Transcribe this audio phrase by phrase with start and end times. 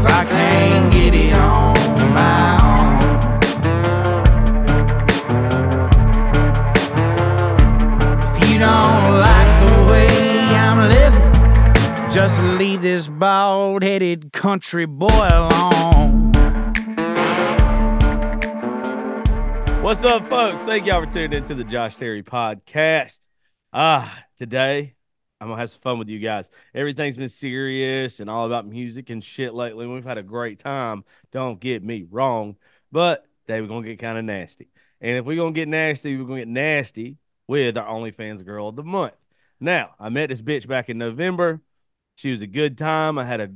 [0.00, 1.74] If I can't get it on
[2.14, 3.00] my own.
[8.22, 10.08] If you don't like the way
[10.56, 16.32] I'm living, just leave this bald headed country boy alone.
[19.82, 20.62] What's up, folks?
[20.62, 23.18] Thank y'all for tuning into the Josh Terry podcast.
[23.70, 24.94] Ah, today
[25.40, 26.50] I'm gonna have some fun with you guys.
[26.74, 29.86] Everything's been serious and all about music and shit lately.
[29.86, 31.04] We've had a great time.
[31.32, 32.56] Don't get me wrong,
[32.92, 34.68] but today we're gonna get kind of nasty.
[35.00, 38.76] And if we're gonna get nasty, we're gonna get nasty with our OnlyFans girl of
[38.76, 39.14] the month.
[39.58, 41.62] Now, I met this bitch back in November.
[42.16, 43.18] She was a good time.
[43.18, 43.50] I had a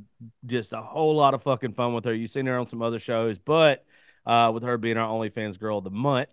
[0.47, 2.15] just a whole lot of fucking fun with her.
[2.15, 3.85] You've seen her on some other shows, but
[4.25, 6.31] uh, with her being our OnlyFans girl of the month,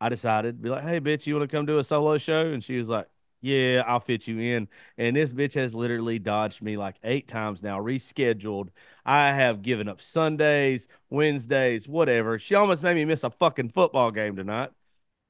[0.00, 2.46] I decided to be like, hey, bitch, you want to come do a solo show?
[2.46, 3.06] And she was like,
[3.40, 4.68] yeah, I'll fit you in.
[4.96, 8.68] And this bitch has literally dodged me like eight times now, rescheduled.
[9.04, 12.38] I have given up Sundays, Wednesdays, whatever.
[12.38, 14.70] She almost made me miss a fucking football game tonight.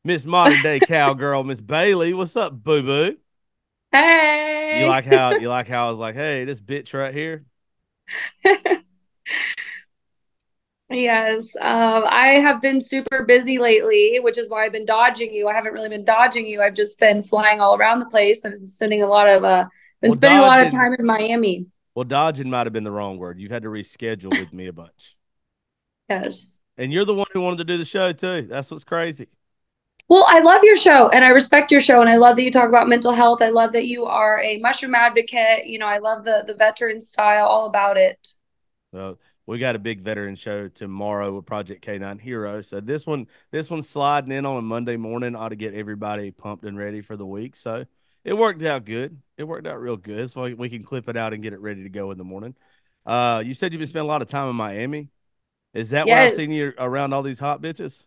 [0.05, 2.14] Miss modern day cowgirl, Miss Bailey.
[2.14, 3.17] What's up, boo boo?
[3.92, 4.81] Hey.
[4.81, 7.45] You like how you like how I was like, hey, this bitch right here.
[10.91, 15.47] Yes, um, I have been super busy lately, which is why I've been dodging you.
[15.47, 16.62] I haven't really been dodging you.
[16.62, 18.42] I've just been flying all around the place.
[18.45, 19.67] I've been spending a lot of uh,
[20.00, 21.67] been Well, spending a lot of time in Miami.
[21.95, 23.39] Well, dodging might have been the wrong word.
[23.39, 25.17] You've had to reschedule with me a bunch.
[26.08, 26.61] Yes.
[26.78, 28.47] And you're the one who wanted to do the show too.
[28.48, 29.27] That's what's crazy.
[30.08, 32.51] Well, I love your show and I respect your show and I love that you
[32.51, 33.42] talk about mental health.
[33.42, 35.67] I love that you are a mushroom advocate.
[35.67, 38.29] You know, I love the the veteran style, all about it.
[38.95, 39.18] So
[39.48, 42.61] we got a big veteran show tomorrow with Project K9 Hero.
[42.61, 45.35] So this one, this one's sliding in on a Monday morning.
[45.35, 47.57] Ought to get everybody pumped and ready for the week.
[47.57, 47.87] So
[48.25, 49.17] it worked out good.
[49.39, 50.31] It worked out real good.
[50.31, 52.57] So we can clip it out and get it ready to go in the morning.
[53.07, 55.08] Uh, you said you've been spending a lot of time in Miami.
[55.73, 58.05] Is that why I've seen you around all these hot bitches?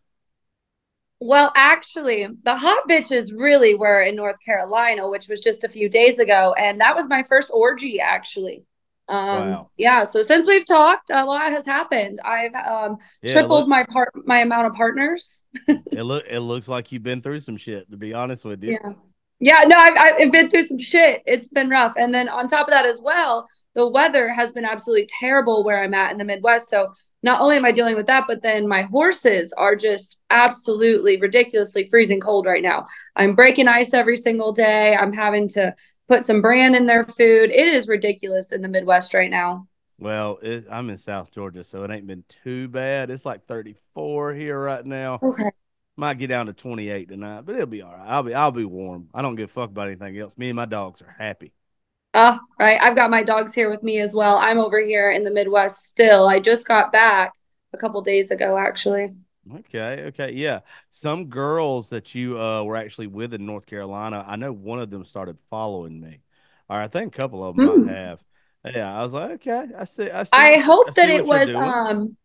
[1.19, 5.90] Well, actually, the hot bitches really were in North Carolina, which was just a few
[5.90, 8.63] days ago, and that was my first orgy actually.
[9.09, 9.69] Um, Wow.
[9.78, 12.19] yeah, so since we've talked, a lot has happened.
[12.23, 15.45] I've um Yeah, tripled look- my part my amount of partners.
[15.67, 17.89] It look it looks like you've been through some shit.
[17.91, 18.78] To be honest with you.
[18.81, 18.91] Yeah.
[19.44, 21.23] Yeah, no, I've, I've been through some shit.
[21.25, 21.95] It's been rough.
[21.97, 25.81] And then on top of that as well, the weather has been absolutely terrible where
[25.83, 26.69] I'm at in the Midwest.
[26.69, 31.18] So not only am I dealing with that, but then my horses are just absolutely
[31.19, 32.85] ridiculously freezing cold right now.
[33.16, 34.95] I'm breaking ice every single day.
[34.95, 35.73] I'm having to
[36.11, 37.51] put some bran in their food.
[37.51, 39.67] It is ridiculous in the Midwest right now.
[39.97, 43.09] Well, it, I'm in South Georgia, so it ain't been too bad.
[43.09, 45.19] It's like 34 here right now.
[45.23, 45.51] Okay.
[45.95, 48.07] Might get down to 28 tonight, but it'll be all right.
[48.07, 49.07] I'll be I'll be warm.
[49.13, 50.38] I don't give a fuck about anything else.
[50.38, 51.53] Me and my dogs are happy.
[52.13, 52.79] Uh, right.
[52.81, 54.38] I've got my dogs here with me as well.
[54.38, 56.27] I'm over here in the Midwest still.
[56.27, 57.33] I just got back
[57.71, 59.11] a couple days ago, actually.
[59.59, 60.59] Okay, okay, yeah.
[60.91, 64.90] Some girls that you uh were actually with in North Carolina, I know one of
[64.91, 66.19] them started following me.
[66.69, 67.85] Or I think a couple of them Hmm.
[67.88, 68.19] might have.
[68.63, 70.09] Yeah, I was like, okay, I see.
[70.12, 70.30] I see.
[70.34, 71.57] I hope I see that it was doing.
[71.63, 72.18] um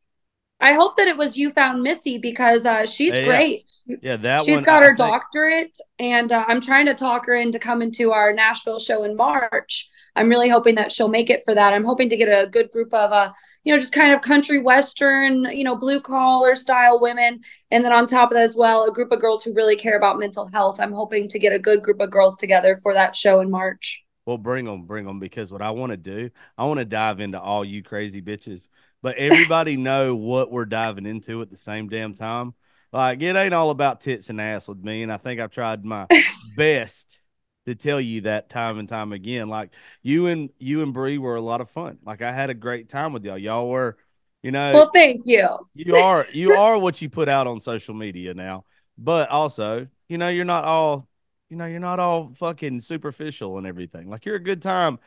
[0.61, 3.25] I hope that it was you found Missy because uh she's yeah.
[3.25, 3.71] great.
[4.03, 4.65] yeah, that She's one.
[4.65, 8.13] got I her think- doctorate and uh, I'm trying to talk her into coming to
[8.13, 9.89] our Nashville show in March.
[10.15, 11.73] I'm really hoping that she'll make it for that.
[11.75, 13.33] I'm hoping to get a good group of uh
[13.67, 17.41] you know just kind of country western, you know, blue collar style women
[17.73, 19.97] and then on top of that as well, a group of girls who really care
[19.97, 20.79] about mental health.
[20.79, 24.05] I'm hoping to get a good group of girls together for that show in March.
[24.25, 27.19] Well, bring them, bring them, because what I want to do, I want to dive
[27.19, 28.69] into all you crazy bitches,
[29.03, 32.55] but everybody know what we're diving into at the same damn time.
[32.93, 35.85] Like it ain't all about tits and ass with me, and I think I've tried
[35.85, 36.07] my
[36.57, 37.19] best
[37.67, 39.49] to tell you that time and time again.
[39.49, 39.73] Like
[40.03, 41.99] you and you and Bree were a lot of fun.
[42.05, 43.39] Like I had a great time with y'all.
[43.39, 43.97] Y'all were,
[44.43, 45.69] you know, Well, thank you.
[45.75, 48.65] you are you are what you put out on social media now
[48.99, 51.07] but also you know you're not all
[51.51, 54.99] you know you're not all fucking superficial and everything like you're a good time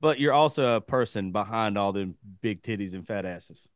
[0.00, 3.68] but you're also a person behind all them big titties and fat asses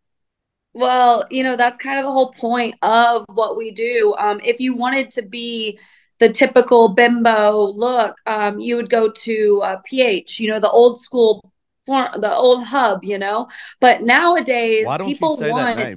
[0.75, 4.15] Well, you know, that's kind of the whole point of what we do.
[4.19, 5.79] Um, if you wanted to be
[6.23, 11.01] the typical bimbo look, um, you would go to uh, PH, you know, the old
[11.01, 11.53] school
[11.85, 13.49] for the old hub, you know.
[13.81, 15.97] But nowadays, Why don't people you say want that name?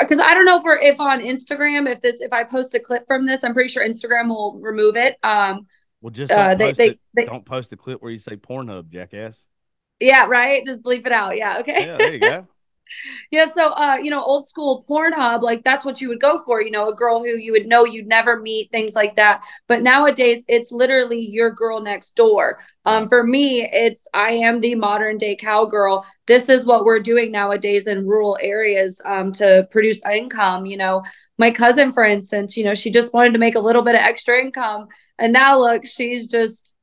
[0.00, 2.80] because I don't know if we're if on Instagram if this if I post a
[2.80, 5.16] clip from this, I'm pretty sure Instagram will remove it.
[5.22, 5.66] Um,
[6.02, 7.00] Well, just don't uh, they post they, it.
[7.16, 9.46] they Don't post a clip where you say Pornhub, jackass.
[10.00, 10.66] yeah right.
[10.66, 11.38] Just bleep it out.
[11.38, 11.86] Yeah, okay.
[11.86, 12.46] Yeah, there you go.
[13.30, 16.62] Yeah, so uh, you know, old school Pornhub, like that's what you would go for,
[16.62, 19.44] you know, a girl who you would know you'd never meet, things like that.
[19.66, 22.58] But nowadays it's literally your girl next door.
[22.84, 26.06] Um, for me, it's I am the modern day cowgirl.
[26.26, 30.66] This is what we're doing nowadays in rural areas um to produce income.
[30.66, 31.02] You know,
[31.36, 34.00] my cousin, for instance, you know, she just wanted to make a little bit of
[34.00, 34.88] extra income.
[35.18, 36.74] And now look, she's just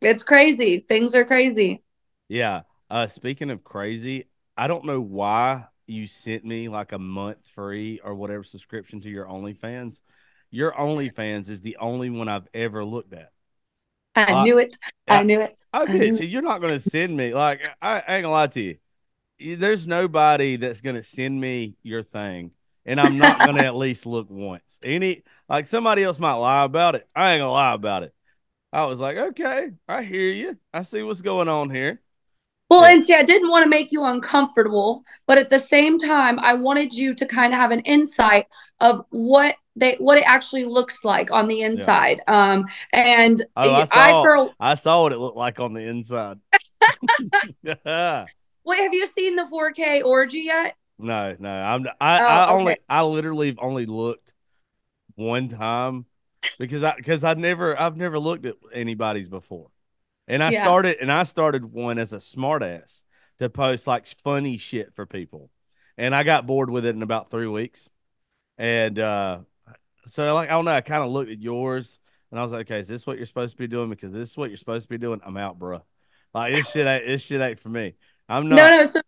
[0.00, 0.84] it's crazy.
[0.88, 1.82] Things are crazy.
[2.28, 2.62] Yeah.
[2.90, 8.00] Uh, speaking of crazy, I don't know why you sent me like a month free
[8.02, 10.00] or whatever subscription to your OnlyFans.
[10.50, 13.30] Your OnlyFans is the only one I've ever looked at.
[14.14, 14.76] I Uh, knew it.
[15.08, 15.18] yeah.
[15.18, 15.58] I knew it.
[15.72, 18.30] I I bet you you're not going to send me like I, I ain't gonna
[18.30, 18.76] lie to you.
[19.38, 22.52] You- There's nobody that's going to send me your thing,
[22.86, 24.78] and I'm not going to at least look once.
[24.82, 27.08] Any like somebody else might lie about it.
[27.14, 28.14] I ain't gonna lie about it.
[28.72, 30.56] I was like, okay, I hear you.
[30.72, 32.00] I see what's going on here.
[32.70, 32.86] Well, Yeah.
[32.86, 36.54] and see, I didn't want to make you uncomfortable, but at the same time, I
[36.54, 38.46] wanted you to kind of have an insight
[38.80, 42.20] of what they what it actually looks like on the inside.
[42.26, 44.20] Um, and Oh, I I, saw.
[44.20, 46.38] for I saw what it looked like on the inside.
[48.64, 50.76] wait, have you seen the 4K orgy yet?
[50.98, 51.50] no, no.
[51.50, 51.86] I'm.
[52.00, 52.50] I, Oh, I okay.
[52.50, 52.78] only.
[52.88, 54.32] I literally only looked
[55.16, 56.06] one time
[56.58, 59.70] because I because I've never I've never looked at anybody's before,
[60.28, 60.60] and I Yeah.
[60.60, 63.02] started and I started one as a smartass
[63.38, 65.50] to post like funny shit for people,
[65.96, 67.88] and I got bored with it in about three weeks,
[68.58, 69.40] and uh,
[70.06, 70.72] so like I don't know.
[70.72, 71.98] I kind of looked at yours.
[72.30, 73.90] And I was like, okay, is this what you're supposed to be doing?
[73.90, 75.20] Because this is what you're supposed to be doing.
[75.24, 75.82] I'm out, bro.
[76.34, 77.94] Like this shit ain't this shit ain't for me.
[78.28, 78.56] I'm not.
[78.56, 78.84] No, no.
[78.84, 79.00] So,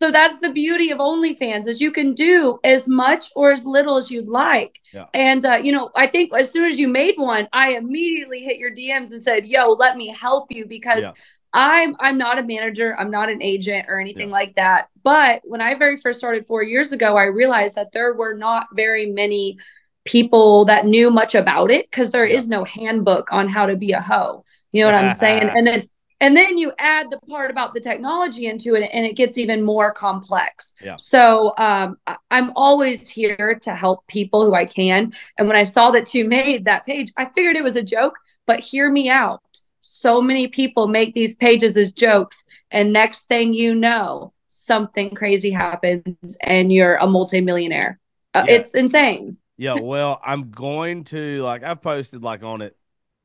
[0.00, 3.96] so that's the beauty of OnlyFans is you can do as much or as little
[3.96, 4.80] as you'd like.
[4.92, 5.06] Yeah.
[5.14, 8.58] And uh, you know, I think as soon as you made one, I immediately hit
[8.58, 11.12] your DMs and said, "Yo, let me help you," because Yeah.
[11.54, 14.34] I'm I'm not a manager, I'm not an agent or anything Yeah.
[14.34, 14.88] like that.
[15.02, 18.66] But when I very first started four years ago, I realized that there were not
[18.74, 19.58] very many
[20.04, 23.92] people that knew much about it because there is no handbook on how to be
[23.92, 24.44] a hoe.
[24.72, 25.48] You know what I'm saying?
[25.54, 25.88] And then
[26.20, 29.62] and then you add the part about the technology into it and it gets even
[29.62, 30.72] more complex.
[30.82, 30.96] Yeah.
[30.98, 31.96] so um,
[32.30, 35.12] i'm always here to help people who i can.
[35.38, 38.16] And when i saw that you made that page i figured it was a joke
[38.46, 39.42] but hear me out.
[39.80, 45.50] So many people make these pages as jokes and next thing you know something crazy
[45.50, 47.98] happens and you're a multimillionaire.
[48.34, 48.54] Uh, Yeah.
[48.56, 49.36] it's insane.
[49.56, 52.76] Yeah, well, I'm going to like I've posted like on it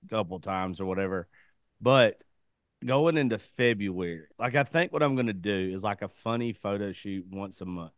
[0.05, 1.27] a couple times or whatever,
[1.81, 2.21] but
[2.85, 6.91] going into February, like I think what I'm gonna do is like a funny photo
[6.91, 7.91] shoot once a month,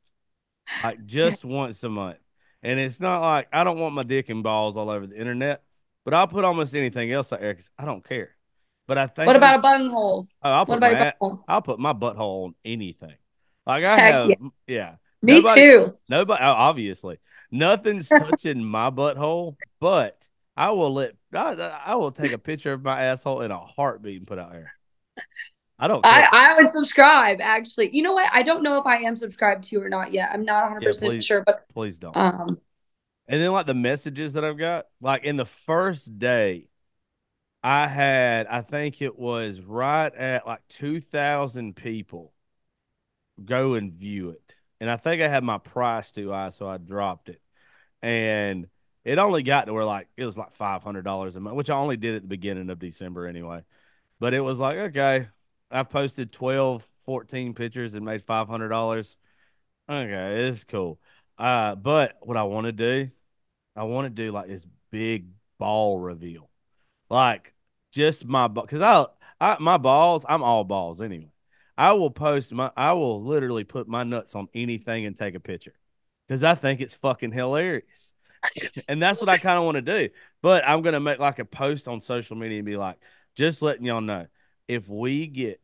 [0.84, 2.18] like just once a month,
[2.62, 5.64] and it's not like I don't want my dick and balls all over the internet,
[6.06, 8.36] but I'll put almost anything else out there because I don't care.
[8.88, 11.44] But I think what I'm- about a buttonhole oh, I'll what put about my butthole
[11.48, 13.16] I'll put my butthole on anything.
[13.66, 14.36] Like I Heck have, yeah.
[14.68, 14.96] yeah.
[15.22, 17.20] me Nobody- too Nobody, obviously,
[17.50, 20.18] nothing's touching my butthole, but
[20.56, 24.20] I will let I, I will take a picture of my asshole in a heartbeat
[24.20, 24.72] and put out there.
[25.80, 26.06] I don't.
[26.06, 27.90] I, I would subscribe actually.
[27.96, 28.30] You know what?
[28.32, 30.30] I don't know if I am subscribed to you or not yet.
[30.32, 31.26] I'm not 100% Yeah, please.
[31.26, 32.16] sure, but Please don't.
[32.16, 32.60] um
[33.28, 36.68] and then like the messages that I've got, like in the first day,
[37.64, 42.34] I had I think it was right at like two thousand people
[43.44, 46.78] go and view it, and I think I had my price too high, so I
[46.78, 47.42] dropped it,
[48.02, 48.68] and
[49.06, 51.70] it only got to where like it was like five hundred dollars a month, which
[51.70, 53.64] I only did at the beginning of December anyway.
[54.20, 55.28] But it was like, okay,
[55.72, 59.18] I've posted 12, 14 pictures and made five hundred dollars.
[59.90, 61.00] Okay, it's cool.
[61.38, 63.10] Uh, but what I want to do,
[63.76, 66.50] I want to do like this big ball reveal,
[67.10, 67.54] like
[67.92, 69.08] just my because I,
[69.40, 71.32] I my balls, I'm all balls anyway.
[71.78, 75.40] I will post my, I will literally put my nuts on anything and take a
[75.40, 75.74] picture
[76.28, 78.13] because I think it's fucking hilarious.
[78.88, 80.10] And that's what I kind of want to do.
[80.42, 82.98] But I'm gonna make like a post on social media and be like,
[83.36, 84.28] just letting y'all know
[84.68, 85.62] if we get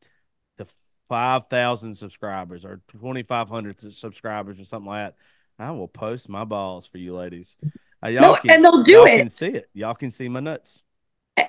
[0.57, 0.65] to
[1.07, 5.13] five thousand subscribers or twenty five hundred subscribers or something like
[5.57, 7.57] that, I will post my balls for you ladies.
[8.03, 9.17] Uh, y'all no, can, and they'll do y'all it.
[9.17, 9.69] can see it.
[9.73, 10.83] Y'all can see my nuts.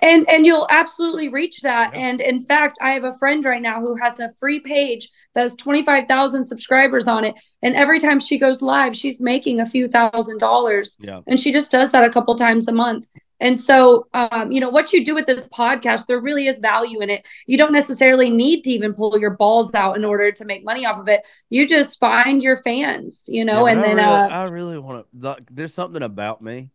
[0.02, 2.00] And and you'll absolutely reach that Yeah.
[2.08, 5.42] and in fact i have a friend right now who has a free page that
[5.42, 9.88] has 25000 subscribers on it and every time she goes live she's making a few
[9.88, 11.20] thousand dollars Yeah.
[11.26, 13.06] and she just does that a couple times a month
[13.42, 17.00] And so, um, you know, what you do with this podcast, there really is value
[17.00, 17.26] in it.
[17.46, 20.84] You don't necessarily need to even pull your balls out in order to make money
[20.84, 21.20] off of it.
[21.48, 24.78] You just find your fans, you know, Yeah, and but then, really, uh, I really
[24.78, 25.36] want to.
[25.50, 26.68] There's something about me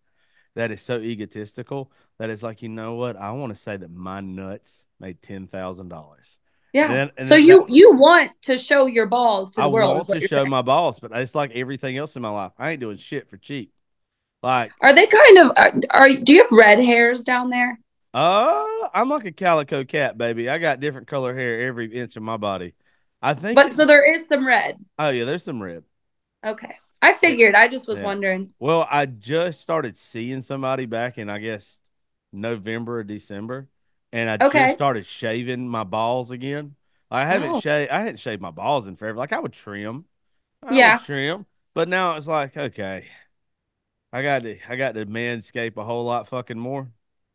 [0.55, 3.15] that is so egotistical that it's like, you know what?
[3.17, 6.39] I want to say that my nuts made ten thousand dollars.
[6.73, 6.87] yeah.
[6.87, 9.91] then- and so you that- you want to show your balls to the I world.
[9.91, 10.49] I want to show saying.
[10.49, 12.51] my balls, but it's like everything else in my life.
[12.57, 13.71] I ain't doing shit for cheap.
[14.43, 17.79] Like, Are they kind of are, are do you have red hairs down there?
[18.13, 20.49] uh, I'm like a calico cat, baby.
[20.49, 22.73] I got different color hair every inch of my body.
[23.21, 23.55] I think.
[23.55, 24.77] But so there is some red.
[24.99, 25.83] oh yeah, there's some red.
[26.45, 26.75] Okay.
[27.01, 27.55] I figured.
[27.55, 28.05] I just was Yeah.
[28.05, 28.51] wondering.
[28.59, 31.79] Well, I just started seeing somebody back in, I guess,
[32.35, 33.69] November or December,
[34.11, 34.69] and I Okay.
[34.69, 36.75] just started shaving my balls again.
[37.11, 37.61] I haven't Oh.
[37.61, 37.91] shaved.
[37.91, 39.17] I hadn't shaved my balls in forever.
[39.17, 40.05] Like I would trim,
[40.63, 40.99] I would Yeah.
[40.99, 43.07] trim, but now it's like okay,
[44.11, 46.91] I got to, I got to manscape a whole lot fucking more,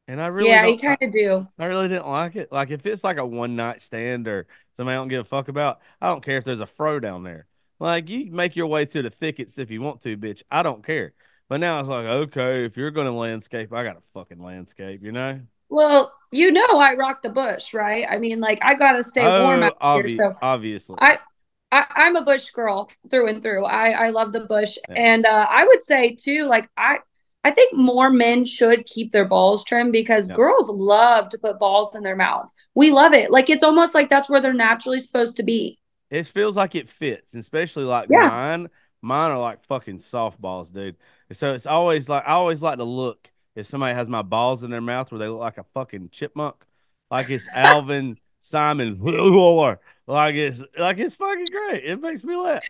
[0.09, 1.47] and I really, yeah, you kind of do.
[1.59, 2.51] I really didn't like it.
[2.53, 5.49] Like if it's like a one night stand or somebody I don't give a fuck
[5.49, 7.47] about, I don't care if there's a fro down there.
[7.79, 10.43] Like you make your way through the thickets if you want to, bitch.
[10.51, 11.13] I don't care.
[11.51, 15.11] But now it's like, okay, if you're gonna landscape, I got a fucking landscape, you
[15.13, 15.41] know?
[15.69, 18.07] Well, you know I rock the bush, right?
[18.09, 20.17] I mean, like I gotta stay warm out Oh, obvi- here.
[20.17, 20.97] So obviously.
[21.01, 21.19] I,
[21.73, 23.65] I I'm a bush girl through and through.
[23.65, 24.95] I I love the bush, Yeah.
[24.95, 26.99] and uh, I would say too, like I
[27.43, 30.37] I think more men should keep their balls trimmed because Yeah.
[30.37, 32.53] girls love to put balls in their mouths.
[32.77, 33.33] We love it.
[33.33, 35.79] Like it's almost like that's where they're naturally supposed to be.
[36.11, 38.29] it feels like it fits, especially like Yeah.
[38.29, 38.69] mine.
[39.03, 40.97] Mine are like fucking softballs, dude.
[41.33, 44.71] So it's always like I always like to look if somebody has my balls in
[44.71, 46.57] their mouth where they look like a fucking chipmunk,
[47.11, 48.99] like it's Alvin Simon,
[50.07, 51.85] like it's like it's fucking great.
[51.85, 52.63] It makes me laugh.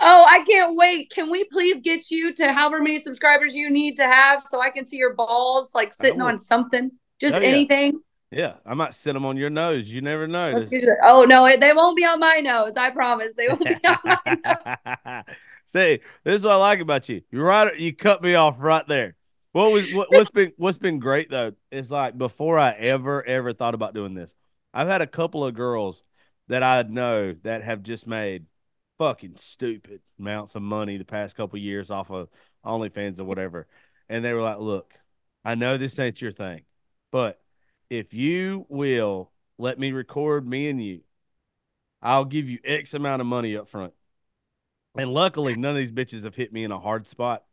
[0.00, 1.10] Oh, I can't wait.
[1.10, 4.70] Can we please get you to however many subscribers you need to have so I
[4.70, 6.92] can see your balls like sitting on something?
[7.20, 7.48] Just Oh, yeah.
[7.48, 8.00] anything?
[8.30, 9.88] Yeah, I might sit them on your nose.
[9.90, 10.52] You never know.
[10.52, 10.98] Let's This- do that.
[11.02, 12.76] Oh no, they won't be on my nose.
[12.76, 13.34] I promise.
[13.34, 15.24] They won't be on my nose.
[15.68, 17.20] See, this is what I like about you.
[17.30, 17.78] You right.
[17.78, 19.16] You cut me off right there.
[19.52, 23.52] What was what, what's been what's been great though is like before I ever ever
[23.52, 24.34] thought about doing this,
[24.72, 26.04] I've had a couple of girls
[26.48, 28.46] that I know that have just made
[28.96, 32.30] fucking stupid amounts of money the past couple years off of
[32.64, 33.66] OnlyFans or whatever,
[34.08, 34.94] and they were like, "Look,
[35.44, 36.62] I know this ain't your thing,
[37.12, 37.42] but
[37.90, 41.02] if you will let me record me and you,
[42.00, 43.92] I'll give you X amount of money up front."
[44.98, 47.44] And luckily, none of these bitches have hit me in a hard spot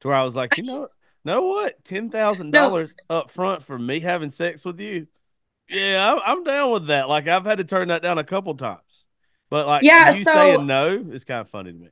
[0.00, 0.88] to where I was like, you know,
[1.24, 1.82] know what?
[1.84, 5.06] Ten thousand dollars up front for me having sex with you.
[5.68, 7.08] Yeah, I'm, I'm down with that.
[7.08, 9.04] Like I've had to turn that down a couple times,
[9.50, 11.88] but like Yeah, you so- saying no is kind of funny to me.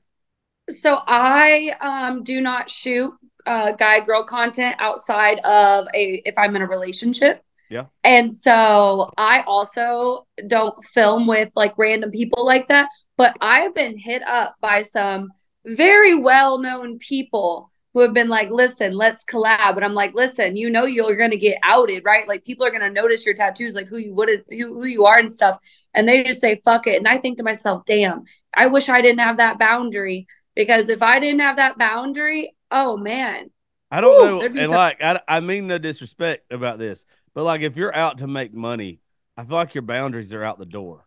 [0.71, 3.15] So I um do not shoot
[3.47, 7.43] uh guy girl content outside of a if I'm in a relationship.
[7.71, 7.87] Yeah.
[8.05, 13.99] And so I also don't film with like random people like that, but I've been
[13.99, 15.31] hit up by some
[15.67, 20.71] very well-known people who have been like, "Listen, let's collab." And I'm like, "Listen, you
[20.71, 22.29] know you're going to get outed, right?
[22.29, 25.05] Like people are going to notice your tattoos, like who you would who, who you
[25.05, 25.59] are and stuff."
[25.95, 29.01] And they just say, "Fuck it." And I think to myself, "Damn, I wish I
[29.03, 33.51] didn't have that boundary because if I didn't have that boundary, oh man,
[33.91, 37.07] I don't Ooh, know, and some- like I, I mean no disrespect about this,
[37.38, 38.99] but like if you're out to make money,
[39.37, 41.07] I feel like your boundaries are out the door.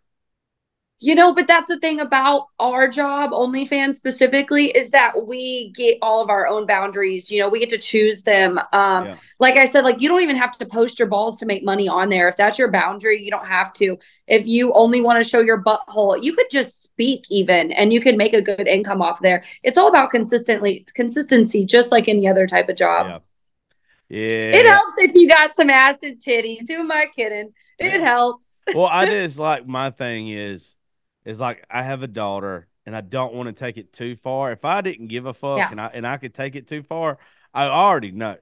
[0.98, 5.98] You know, but that's the thing about our job, OnlyFans specifically, is that we get
[6.02, 7.30] all of our own boundaries.
[7.30, 8.62] You know, we get to choose them.
[8.72, 9.16] Um, Yeah.
[9.40, 11.90] like I said, like you don't even have to post your balls to make money
[11.90, 12.30] on there.
[12.30, 13.98] If that's your boundary, you don't have to.
[14.26, 18.00] If you only want to show your butthole, you could just speak even and you
[18.00, 19.44] could make a good income off there.
[19.64, 23.08] It's all about consistently consistency, just like any other type of job.
[23.08, 23.20] Yeah.
[24.12, 24.52] Yeah.
[24.58, 26.68] It helps if you got some acid titties.
[26.68, 27.54] Who am I kidding?
[27.80, 28.00] It Yeah.
[28.00, 28.60] helps.
[28.76, 30.76] well, I just like my thing is,
[31.24, 34.52] is like I have a daughter and I don't want to take it too far.
[34.52, 35.72] If I didn't give a fuck Yeah.
[35.72, 37.20] and I and I could take it too far,
[37.54, 38.36] I already know.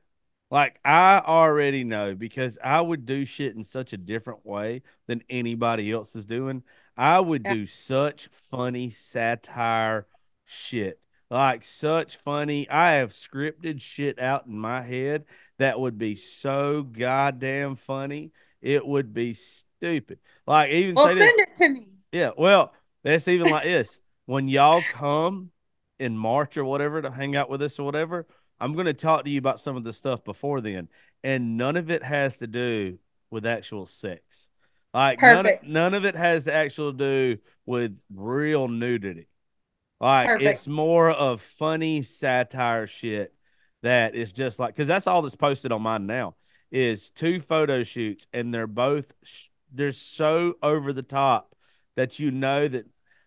[0.49, 5.23] Like I already know because I would do shit in such a different way than
[5.29, 6.63] anybody else is doing.
[6.97, 7.53] I would Yeah.
[7.53, 10.07] do such funny satire
[10.45, 10.99] shit.
[11.29, 12.67] Like such funny.
[12.71, 15.25] I have scripted shit out in my head
[15.59, 18.31] that would be so goddamn funny.
[18.61, 20.19] It would be stupid.
[20.47, 21.35] Like even Well, send this.
[21.37, 21.87] it to me.
[22.11, 22.73] Yeah, well,
[23.03, 24.01] that's even like this.
[24.25, 25.51] When y'all come
[25.99, 28.25] in March or whatever to hang out with us or whatever,
[28.59, 30.89] I'm going to talk to you about some of the stuff before then,
[31.23, 32.99] and none of it has to do
[33.29, 34.49] with actual sex.
[34.93, 39.27] Like none of, none of it has to actually do with real nudity.
[39.99, 40.49] Like Perfect.
[40.49, 43.33] it's more of funny satire shit
[43.81, 46.35] that is just like because that's all that's posted on mine now.
[46.71, 49.13] is two photo shoots, and they're both
[49.71, 51.55] they're so over the top
[51.95, 52.85] that you know that.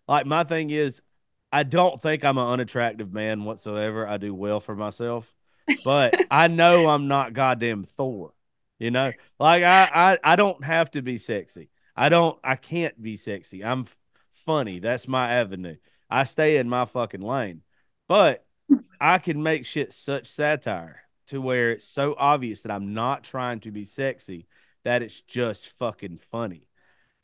[0.09, 1.01] Like my thing is,
[1.53, 4.07] I don't think I'm an unattractive man whatsoever.
[4.07, 5.33] I do well for myself,
[5.85, 8.33] but I know I'm not goddamn Thor.
[8.79, 11.71] You know, like I, I, I don't have to be sexy.
[11.95, 12.39] I don't.
[12.43, 13.65] I can't be sexy.
[13.65, 13.97] I'm f-
[14.33, 14.81] funny.
[14.81, 15.77] That's my avenue.
[16.11, 17.63] I stay in my fucking lane,
[18.09, 18.45] but
[19.01, 23.61] I can make shit such satire to where it's so obvious that I'm not trying
[23.61, 24.47] to be sexy
[24.85, 26.67] that it's just fucking funny.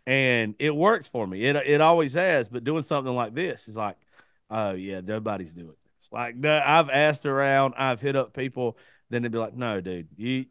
[0.06, 1.44] And it works for me.
[1.44, 3.96] It it always has, but doing something like this is like,
[4.50, 6.08] oh yeah, nobody's doing this.
[6.10, 8.78] Like no, I've asked around, I've hit up people,
[9.10, 10.46] then they'd be like, no, dude, you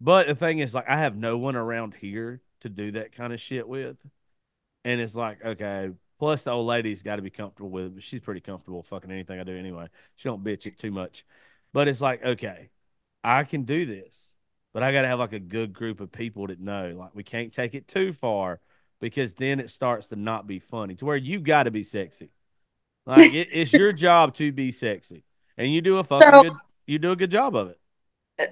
[0.00, 3.32] but the thing is, like, I have no one around here to do that kind
[3.32, 3.96] of shit with.
[4.84, 8.02] And it's like, okay, plus the old lady's got to be comfortable with it, but
[8.02, 9.86] she's pretty comfortable fucking anything I do anyway.
[10.16, 11.24] She don't bitch it too much.
[11.72, 12.70] But it's like, okay,
[13.22, 14.36] I can do this,
[14.72, 17.22] but I got to have like a good group of people that know, like, we
[17.22, 18.60] can't take it too far
[19.00, 22.30] because then it starts to not be funny to where you got to be sexy.
[23.06, 25.24] Like, it, it's your job to be sexy,
[25.56, 26.52] and you do a fucking So- good,
[26.86, 27.78] you do a good job of it.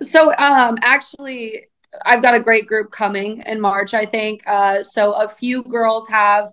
[0.02, 1.66] so um actually
[2.04, 6.08] i've got a great group coming in march i think uh so a few girls
[6.08, 6.50] have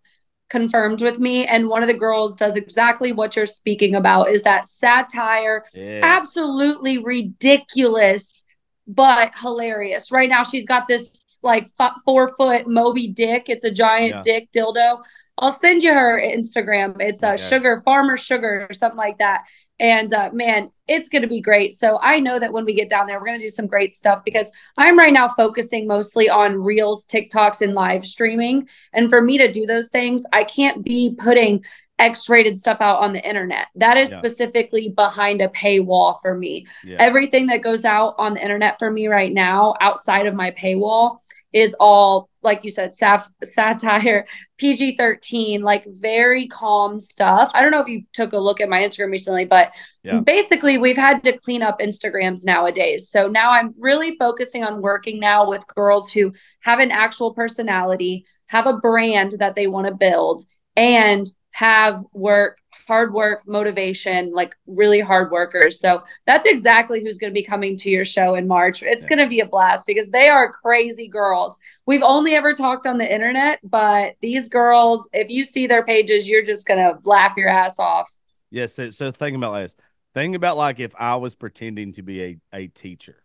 [0.58, 4.44] confirmed with me and one of the girls does exactly what you're speaking about is
[4.44, 6.02] that satire Yeah.
[6.04, 8.44] absolutely ridiculous
[8.88, 13.72] but hilarious right now she's got this like f- four foot moby dick it's a
[13.72, 14.22] giant Yeah.
[14.24, 15.00] dick dildo
[15.40, 17.44] i'll send you her instagram it's a Okay.
[17.50, 19.42] sugar farmer sugar or something like that
[19.80, 22.90] and uh, man it's going to be great so i know that when we get
[22.90, 26.30] down there we're going to do some great stuff because i'm right now focusing mostly
[26.30, 30.84] on reels tiktoks and live streaming and for me to do those things i can't
[30.84, 31.64] be putting
[32.00, 34.18] x-rated stuff out on the internet that is Yeah.
[34.18, 36.98] specifically behind a paywall for me Yeah.
[37.00, 41.20] everything that goes out on the internet for me right now outside of my paywall
[41.54, 44.26] is all like you said saf- satire
[44.58, 48.80] pg-13 like very calm stuff i don't know if you took a look at my
[48.82, 49.72] instagram recently but
[50.04, 50.20] Yeah.
[50.20, 55.20] basically we've had to clean up instagrams nowadays so now i'm really focusing on working
[55.20, 59.94] now with girls who have an actual personality have a brand that they want to
[59.94, 60.44] build
[60.76, 67.32] and have work hard work motivation like really hard workers so that's exactly who's going
[67.32, 68.84] to be coming to your show in March.
[68.84, 69.10] It's Yeah.
[69.16, 71.58] going to be a blast because they are crazy girls.
[71.86, 76.30] We've only ever talked on the internet, but these girls, if you see their pages,
[76.30, 78.12] you're just going to laugh your ass off.
[78.52, 78.74] Yes.
[78.76, 79.76] so, so think about this.
[80.14, 83.24] Think about like if I was pretending to be a, a teacher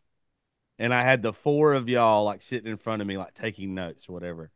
[0.78, 3.74] and I had the four of y'all like sitting in front of me, like taking
[3.74, 4.50] notes or whatever.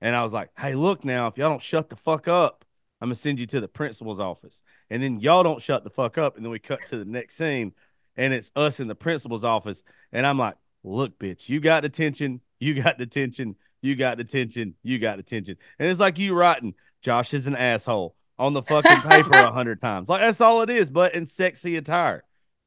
[0.00, 2.64] And I was like, hey, look now, if y'all don't shut the fuck up,
[3.00, 4.62] I'm going to send you to the principal's office.
[4.90, 6.36] And then y'all don't shut the fuck up.
[6.36, 7.72] And then we cut to the next scene
[8.16, 9.82] and it's us in the principal's office.
[10.12, 12.40] And I'm like, look, bitch, you got detention.
[12.58, 13.56] You got detention.
[13.80, 14.74] You got detention.
[14.82, 15.56] You got detention.
[15.78, 19.80] And it's like you writing, Josh is an asshole on the fucking paper a hundred
[19.80, 20.08] times.
[20.08, 22.24] Like that's all it is, but in sexy attire.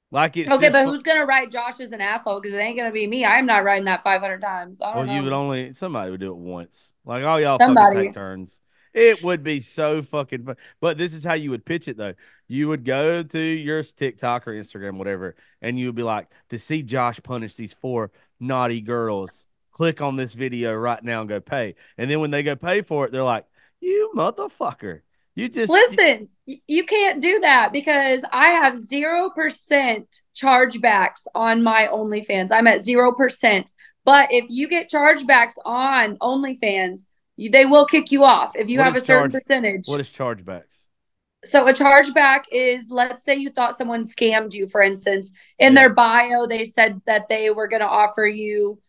[0.10, 2.42] Like it's okay, but fu- who's going to write Josh is an asshole?
[2.42, 3.26] Because it ain't going to be me.
[3.26, 4.82] I'm not writing that 500 times.
[4.82, 5.16] I don't well, know.
[5.16, 6.94] you would only somebody would do it once.
[7.06, 8.08] Like all y'all fucking Somebody.
[8.08, 8.62] take turns.
[8.94, 10.56] It would be so fucking fun.
[10.80, 12.14] But this is how you would pitch it though.
[12.48, 16.60] You would go to your TikTok or Instagram, whatever, and you would be like, to
[16.60, 21.40] see Josh punish these four naughty girls, click on this video right now and go
[21.40, 21.76] pay.
[21.98, 23.46] And then when they go pay for it, they're like,
[23.80, 25.02] You motherfucker.
[25.36, 31.88] You just Listen, y- you can't do that because I have 0% chargebacks on my
[31.92, 32.50] OnlyFans.
[32.52, 33.74] I'm at 0%.
[34.04, 38.78] But if you get chargebacks on OnlyFans, you, they will kick you off if you
[38.80, 39.88] What have a certain charge- percentage.
[39.88, 40.86] What is chargebacks?
[41.44, 45.82] so a chargeback is let's say you thought someone scammed you, for instance, in Yeah.
[45.82, 48.80] their bio, they said that they were going to offer you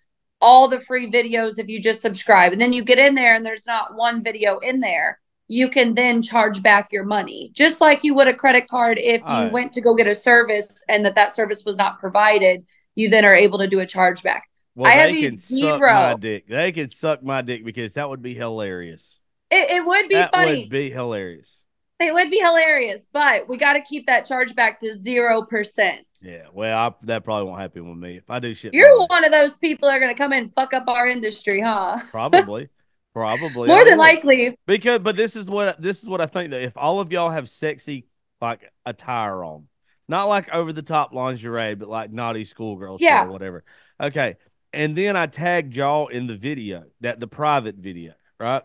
[0.41, 2.53] all the free videos if you just subscribe.
[2.53, 5.19] And then you get in there and there's not one video in there.
[5.49, 9.23] You can then charge back your money, just like you would a credit card if
[9.23, 12.67] you went to go get a service and that that service was not provided.
[12.97, 14.41] You then are able to do a chargeback.
[14.75, 16.17] Well, I have they can these suck my zero.
[16.19, 16.47] dick.
[16.49, 19.21] They can suck my dick because that would be hilarious.
[19.51, 20.63] It, it would be that funny.
[20.63, 21.65] would be hilarious.
[22.01, 26.07] it would be hilarious, but we got to keep that charge back to zero percent.
[26.23, 26.47] Yeah.
[26.53, 28.73] Well, I, that probably won't happen with me if I do shit.
[28.73, 31.61] You're one of those people that are going to come and fuck up our industry,
[31.61, 31.99] huh?
[32.11, 32.69] Probably.
[33.13, 33.69] Probably.
[33.69, 34.05] More I than will.
[34.05, 34.57] likely.
[34.67, 37.29] Because, but this is what this is what I think that if all of y'all
[37.29, 38.07] have sexy
[38.41, 39.69] like attire on,
[40.09, 43.25] not like over the top lingerie, but like naughty schoolgirl Yeah.
[43.27, 43.65] or whatever.
[44.01, 44.37] Okay,
[44.73, 48.63] and then I tagged y'all in the video that the private video, right?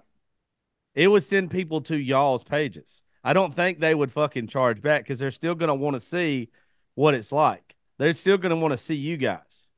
[0.96, 3.04] It would send people to y'all's pages.
[3.24, 6.50] I don't think they would fucking charge back because they're still gonna want to see
[6.96, 7.76] what it's like.
[7.98, 9.70] They're still gonna want to see you guys.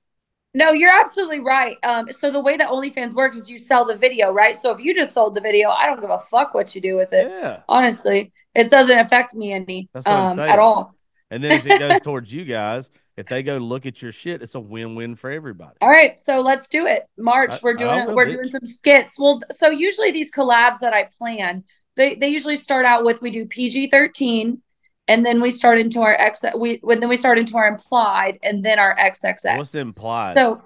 [0.54, 1.78] No, you're absolutely right.
[1.84, 4.58] Um, so the way that OnlyFans works is you sell the video, right?
[4.58, 6.96] So if you just sold the video, I don't give a fuck what you do
[6.96, 7.28] with it.
[7.28, 7.62] Yeah.
[7.70, 10.96] Honestly, it doesn't affect me any That's what I'm um, at all.
[11.30, 12.90] And then if it goes towards you guys,
[13.20, 15.76] if they go look at your shit, it's a win-win for everybody.
[15.82, 17.04] All right, so let's do it.
[17.18, 18.32] March, I- we're doing will, we're bitch.
[18.32, 19.20] doing some skits.
[19.20, 21.66] Well, so usually these collabs that I plan,
[21.98, 24.62] they they usually start out with we do PG thirteen,
[25.10, 28.40] and then we start into our X we when then we start into our implied,
[28.42, 29.58] and then our XXX.
[29.58, 30.38] What's implied?
[30.38, 30.62] So,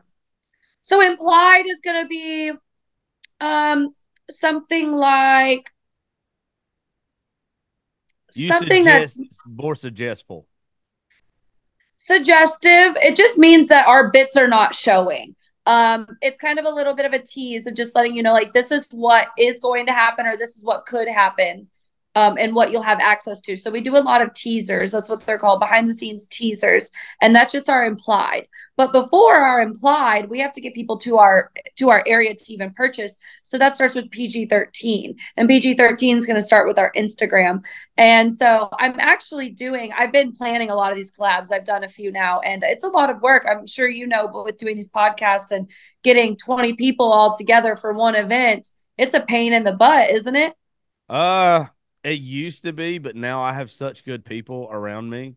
[0.83, 2.51] so implied is going to be,
[3.41, 3.93] um,
[4.29, 5.71] something like
[8.35, 10.47] you something that's more suggestful.
[12.05, 12.95] Suggestive.
[12.97, 15.35] It just means that our bits are not showing.
[15.65, 18.33] Um, it's kind of a little bit of a tease of just letting you know,
[18.33, 21.69] like this is what is going to happen, or this is what could happen,
[22.15, 23.57] um, and what you'll have access to.
[23.57, 24.91] So we do a lot of teasers.
[24.91, 28.47] That's what they're called, behind the scenes teasers, and that's just our implied.
[28.75, 32.53] But before our implied, we have to get people to our to our area to
[32.53, 33.17] even purchase.
[33.43, 36.91] So that starts with PG thirteen, and PG thirteen is going to start with our
[36.95, 37.63] Instagram.
[37.97, 41.51] And so I'm actually doing, I've been planning a lot of these collabs.
[41.51, 43.45] I've done a few now, and it's a lot of work.
[43.49, 45.69] I'm sure you know, but with doing these podcasts and
[46.03, 50.35] getting 20 people all together for one event, it's a pain in the butt, isn't
[50.35, 50.53] it?
[51.07, 51.65] Uh,
[52.03, 55.35] it used to be, but now I have such good people around me,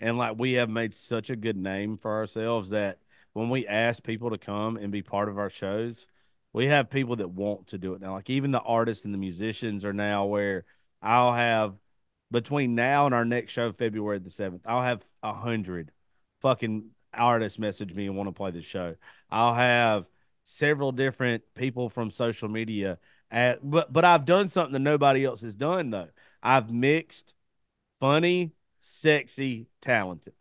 [0.00, 2.98] and like we have made such a good name for ourselves that
[3.32, 6.06] when we ask people to come and be part of our shows,
[6.52, 8.12] we have people that want to do it now.
[8.12, 10.64] Like even the artists and the musicians are now where
[11.02, 11.74] I'll have
[12.30, 15.90] between now and our next show, February the seventh, I'll have a hundred
[16.42, 18.94] fucking artists message me and want to play the show.
[19.30, 20.06] I'll have
[20.44, 22.98] several different people from social media
[23.34, 26.08] at, but but I've done something that nobody else has done though.
[26.42, 27.34] I've mixed
[28.00, 30.34] funny, sexy, talented.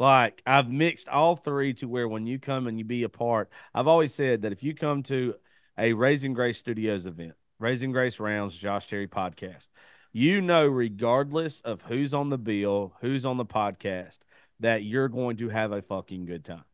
[0.00, 3.50] Like I've mixed all three to where when you come and you be a part,
[3.72, 5.36] I've always said that if you come to
[5.78, 9.68] a Raising Grace Studios event, Raising Grace Rounds, Josh Terry podcast,
[10.12, 14.18] you know, regardless of who's on the bill, who's on the podcast,
[14.60, 16.64] that you're going to have a fucking good time.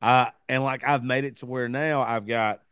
[0.00, 2.62] Uh, and like I've made it to where now I've got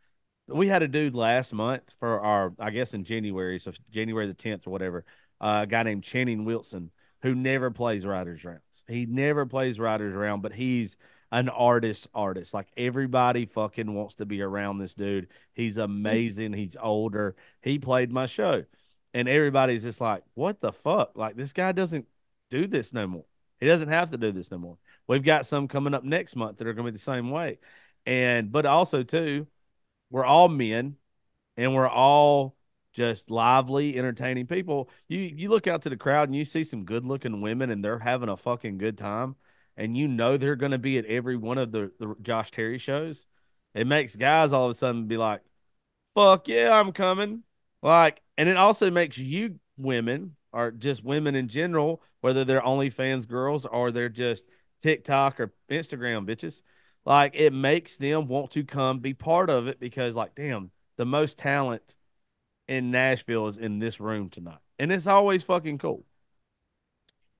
[0.47, 4.33] we had a dude last month for our I guess in January, so January the
[4.33, 5.05] 10th or whatever,
[5.39, 8.83] uh, a guy named Channing Wilson who never plays Writers Rounds.
[8.87, 10.97] He never plays Writers Round, but he's
[11.31, 12.53] an artist artist.
[12.53, 15.27] Like everybody fucking wants to be around this dude.
[15.53, 16.53] He's amazing.
[16.53, 17.35] He's older.
[17.61, 18.65] He played my show.
[19.13, 21.17] And everybody's just like, what the fuck?
[21.17, 22.05] Like this guy doesn't
[22.49, 23.25] do this no more.
[23.59, 24.77] He doesn't have to do this no more.
[25.07, 27.59] We've got some coming up next month that are going to be the same way.
[28.05, 29.47] And but also too,
[30.11, 30.97] we're all men
[31.57, 32.55] and we're all
[32.93, 34.89] just lively, entertaining people.
[35.07, 37.83] You you look out to the crowd and you see some good looking women and
[37.83, 39.35] they're having a fucking good time,
[39.77, 42.77] and you know they're going to be at every one of the, the Josh Terry
[42.77, 43.27] shows.
[43.73, 45.41] It makes guys all of a sudden be like,
[46.15, 47.43] "Fuck yeah, I'm coming!"
[47.81, 53.27] Like, and it also makes you women or just women in general, whether they're OnlyFans
[53.27, 54.45] girls or they're just
[54.81, 56.61] TikTok or Instagram bitches,
[57.05, 61.05] like it makes them want to come be part of it because, like, damn, the
[61.05, 61.95] most talent
[62.67, 64.59] in Nashville is in this room tonight.
[64.79, 66.05] And it's always fucking cool.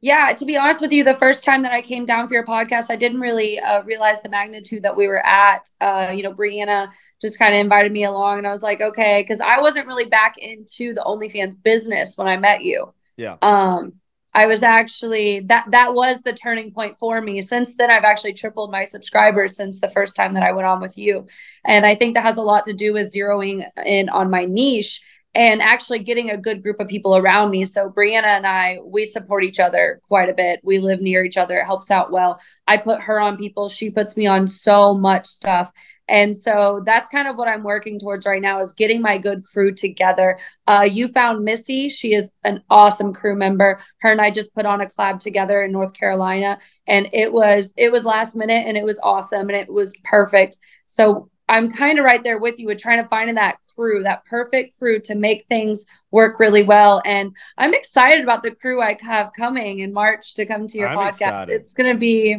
[0.03, 2.45] Yeah, to be honest with you, the first time that I came down for your
[2.45, 5.69] podcast, I didn't really uh, realize the magnitude that we were at.
[5.79, 6.89] Uh, you know, Brianna
[7.21, 10.05] just kind of invited me along, and I was like, okay, because I wasn't really
[10.05, 12.91] back into the OnlyFans business when I met you.
[13.15, 13.37] Yeah.
[13.43, 13.93] Um,
[14.33, 17.41] I was actually that that was the turning point for me.
[17.41, 20.81] Since then, I've actually tripled my subscribers since the first time that I went on
[20.81, 21.27] with you,
[21.65, 25.01] and I think that has a lot to do with zeroing in on my niche
[25.33, 27.63] and actually getting a good group of people around me.
[27.63, 30.59] So Brianna and I, we support each other quite a bit.
[30.63, 31.57] We live near each other.
[31.57, 32.39] It helps out well.
[32.67, 33.69] I put her on people.
[33.69, 35.71] She puts me on so much stuff.
[36.11, 39.45] And so that's kind of what I'm working towards right now is getting my good
[39.45, 40.37] crew together.
[40.67, 41.87] Uh, you found Missy.
[41.87, 43.79] She is an awesome crew member.
[44.01, 47.73] Her and I just put on a collab together in North Carolina and it was,
[47.77, 50.57] it was last minute and it was awesome and it was perfect.
[50.85, 54.25] So I'm kind of right there with you with trying to find that crew, that
[54.25, 57.01] perfect crew to make things work really well.
[57.05, 60.89] And I'm excited about the crew I have coming in March to come to your
[60.89, 61.07] I'm podcast.
[61.07, 61.61] excited.
[61.61, 62.37] It's gonna be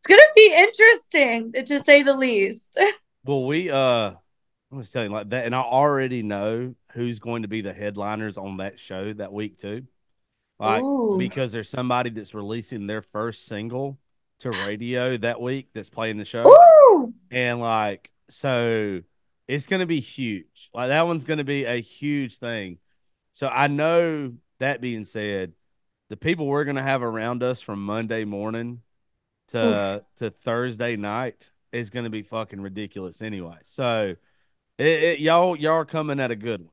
[0.00, 2.78] it's gonna be interesting to say the least.
[3.22, 4.16] Well, we uh I
[4.70, 8.38] was telling you like that, and I already know who's going to be the headliners
[8.38, 9.82] on that show that week too.
[10.58, 11.18] Like Ooh.
[11.18, 13.98] because there's somebody that's releasing their first single
[14.40, 16.46] to radio that week that's playing the show.
[16.46, 17.14] Ooh.
[17.30, 19.02] And like, so
[19.48, 20.70] it's going to be huge.
[20.72, 22.78] Like, that one's going to be a huge thing.
[23.32, 25.52] So I know that being said,
[26.08, 28.82] the people we're going to have around us from Monday morning
[29.50, 33.58] to to Thursday night is going to be fucking ridiculous anyway.
[33.62, 34.16] So
[34.78, 36.70] it, it, y'all y'all are coming at a good one.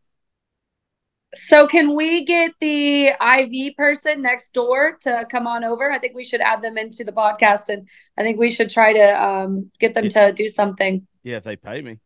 [1.35, 5.91] So can we get the IV person next door to come on over?
[5.91, 7.87] I think we should add them into the podcast, and
[8.17, 11.05] I think we should try to um, get them to do something.
[11.23, 11.99] Yeah, if they pay me.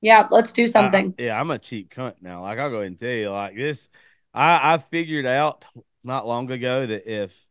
[0.00, 1.14] Yeah, let's do something.
[1.18, 2.42] I, yeah, I'm a cheap cunt now.
[2.42, 3.88] Like I'll go ahead and tell you, like this,
[4.34, 5.64] I I figured out
[6.02, 7.46] not long ago that if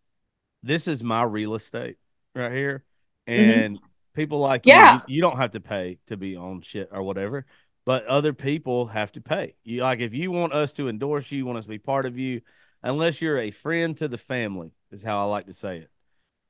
[0.62, 1.98] this is my real estate
[2.36, 2.84] right here,
[3.28, 3.50] Mm-hmm.
[3.50, 3.80] and
[4.14, 5.02] people like Yeah.
[5.08, 7.46] you, you don't have to pay to be on shit or whatever,
[7.86, 9.56] but other people have to pay.
[9.64, 12.18] You like if you want us to endorse you, want us to be part of
[12.18, 12.42] you,
[12.84, 15.90] unless you're a friend to the family, is how I like to say it.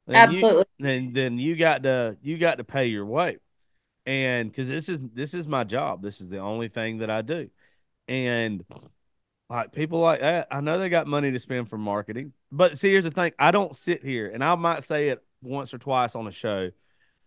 [0.08, 0.66] Then you- Absolutely.
[0.80, 3.38] then then you got to you got to pay your way
[4.06, 7.22] and because this is this is my job this is the only thing that i
[7.22, 7.50] do
[8.08, 8.66] and
[9.50, 12.90] like people like that i know they got money to spend for marketing but see
[12.90, 16.16] here's the thing i don't sit here and i might say it once or twice
[16.16, 16.72] on a show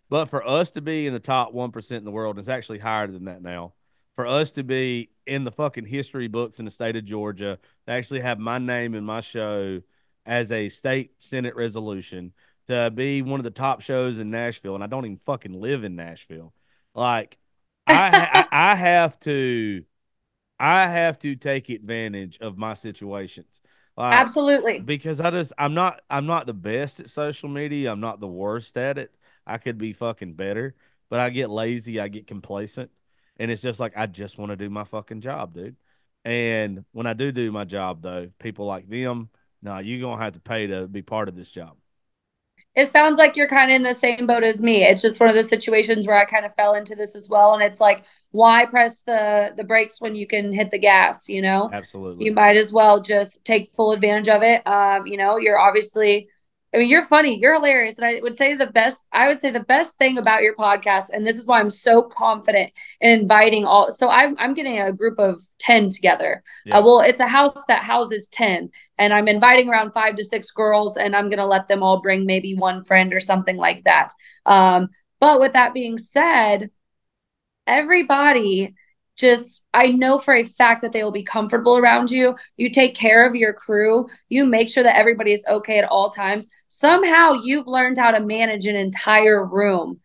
[0.09, 3.07] but for us to be in the top 1% in the world it's actually higher
[3.07, 3.73] than that now
[4.15, 7.93] for us to be in the fucking history books in the state of georgia to
[7.93, 9.81] actually have my name in my show
[10.25, 12.33] as a state senate resolution
[12.67, 15.85] to be one of the top shows in Nashville, and I don't even fucking live
[15.85, 16.53] in Nashville.
[16.95, 17.39] Like,
[17.87, 19.85] I I, I have to,
[20.59, 23.61] I have to take advantage of my situations.
[23.97, 24.81] Like, Absolutely.
[24.81, 27.91] because I just I'm not I'm not the best at social media.
[27.93, 29.15] I'm not the worst at it.
[29.47, 30.75] I could be fucking better,
[31.09, 31.99] but I get lazy.
[32.01, 32.91] I get complacent,
[33.39, 35.77] and it's just like I just want to do my fucking job, dude.
[36.25, 39.31] And when I do do my job, though, people like them,
[39.63, 41.77] no, you're gonna have to pay to be part of this job.
[42.77, 44.85] It sounds like you're kind of in the same boat as me.
[44.85, 47.55] It's just one of those situations where I kind of fell into this as well.
[47.55, 51.41] And it's like, why press the the brakes when you can hit the gas, you
[51.41, 51.71] know?
[51.73, 52.27] Absolutely.
[52.27, 54.67] you might as well just take full advantage of it.
[54.67, 56.29] Um, you know, you're obviously,
[56.77, 57.97] I mean, you're funny, you're hilarious.
[57.97, 61.07] And I would say the best, I would say the best thing about your podcast,
[61.11, 63.91] and this is why I'm so confident in inviting all.
[63.91, 66.43] So I'm, I'm getting a group of 10 together.
[66.67, 66.77] Yeah.
[66.77, 70.51] Uh, well, it's a house that houses 10, and I'm inviting around five to six
[70.51, 73.85] girls, and I'm going to let them all bring maybe one friend or something like
[73.85, 74.11] that.
[74.45, 76.71] Um, but with that being said,
[77.67, 78.75] everybody
[79.17, 82.37] just I know for a fact that they will be comfortable around you.
[82.57, 84.09] You take care of your crew.
[84.29, 86.49] You make sure that everybody is okay at all times.
[86.79, 90.01] Somehow you've learned how to manage an entire room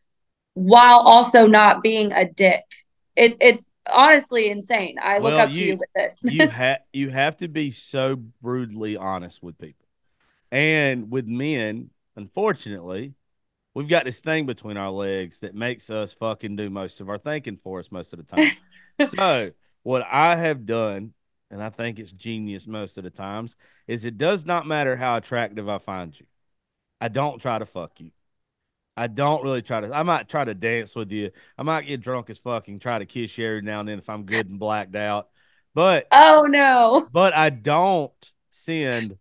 [0.54, 2.64] while also not being a dick.
[3.18, 4.96] It, it's honestly insane.
[5.02, 6.18] I look Well, up to you- you with it.
[6.24, 9.86] you have you have to be so brutally honest with people,
[10.50, 13.16] and with men, unfortunately,
[13.74, 17.18] we've got this thing between our legs that makes us fucking do most of our
[17.18, 18.52] thinking for us most of the time.
[19.10, 19.52] so
[19.84, 21.16] what I have done,
[21.50, 23.58] and I think it's genius most of the times,
[23.88, 26.26] is it does not matter how attractive I find you.
[27.02, 28.12] I don't try to fuck you.
[28.96, 29.94] I don't really try to.
[29.94, 31.32] I might try to dance with you.
[31.58, 34.08] I might get drunk as fucking, try to kiss you every now and then if
[34.08, 35.30] I'm good and blacked out.
[35.74, 37.08] But oh no.
[37.12, 39.18] but I don't send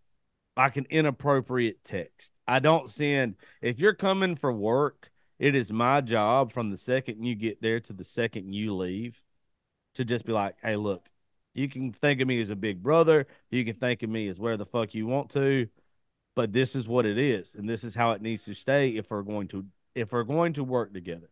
[0.55, 2.31] like an inappropriate text.
[2.47, 7.23] I don't send if you're coming for work, it is my job from the second
[7.23, 9.21] you get there to the second you leave
[9.95, 11.07] to just be like, hey, look,
[11.53, 14.39] you can think of me as a big brother, you can think of me as
[14.39, 15.67] where the fuck you want to,
[16.35, 19.11] but this is what it is, and this is how it needs to stay if
[19.11, 19.65] we're going to
[19.95, 21.29] if we're going to work together.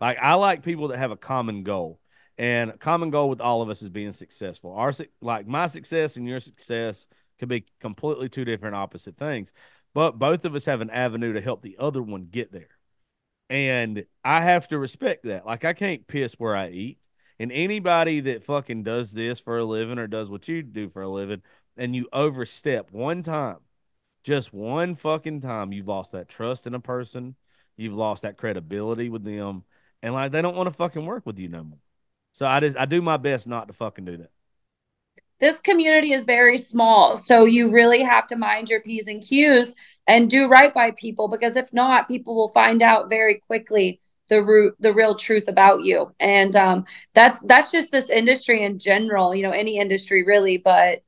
[0.00, 2.00] Like I like people that have a common goal.
[2.38, 4.72] And a common goal with all of us is being successful.
[4.72, 7.06] Our like my success and your success
[7.38, 9.52] could be completely two different opposite things,
[9.94, 12.70] but both of us have an avenue to help the other one get there.
[13.50, 15.44] And I have to respect that.
[15.44, 16.98] Like I can't piss where I eat.
[17.38, 21.02] And anybody that fucking does this for a living or does what you do for
[21.02, 21.42] a living
[21.76, 23.58] and you overstep one time,
[24.22, 27.36] just one fucking time, you've lost that trust in a person.
[27.76, 29.64] You've lost that credibility with them.
[30.02, 31.78] And like they don't want to fucking work with you no more.
[32.32, 34.30] So I just I do my best not to fucking do that.
[35.40, 39.74] this community is very small so you really have to mind your p's and q's
[40.06, 44.42] and do right by people because if not people will find out very quickly the
[44.42, 49.34] root the real truth about you and um, that's that's just this industry in general
[49.34, 51.02] you know any industry really but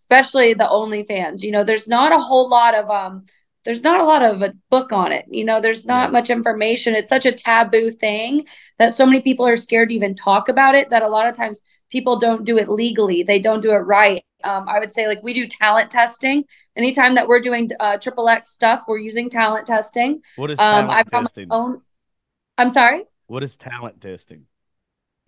[0.00, 1.42] especially the onlyfans.
[1.42, 3.26] You know there's not a whole lot of um
[3.66, 5.26] there's not a lot of a book on it.
[5.28, 6.94] You know there's not much information.
[6.94, 8.46] It's such a taboo thing
[8.78, 11.34] that so many people are scared to even talk about it that a lot of
[11.36, 11.60] times
[11.90, 13.22] people don't do it legally.
[13.22, 14.24] They don't do it right.
[14.42, 16.44] Um, i would say like we do talent testing.
[16.74, 20.22] Anytime that we're doing uh, triple x stuff we're using talent testing.
[20.36, 21.48] What is um, talent i've testing?
[21.50, 21.82] own
[22.56, 23.04] i'm sorry?
[23.26, 24.46] What is talent testing?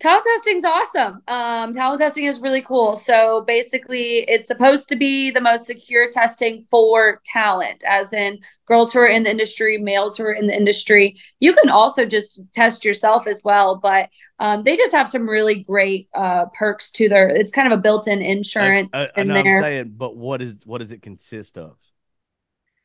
[0.03, 1.21] Talent testing's awesome.
[1.29, 2.97] Um, talent testing is really cool.
[2.97, 8.91] So basically, it's supposed to be the most secure testing for talent, as in girls
[8.91, 11.15] who are in the industry, males who are in the industry.
[11.39, 15.63] You can also just test yourself as well, but um, they just have some really
[15.63, 17.29] great uh, perks to their.
[17.29, 19.55] It's kind of a built-in insurance I, I, in know there.
[19.55, 21.77] I'm saying, but what is what does it consist of?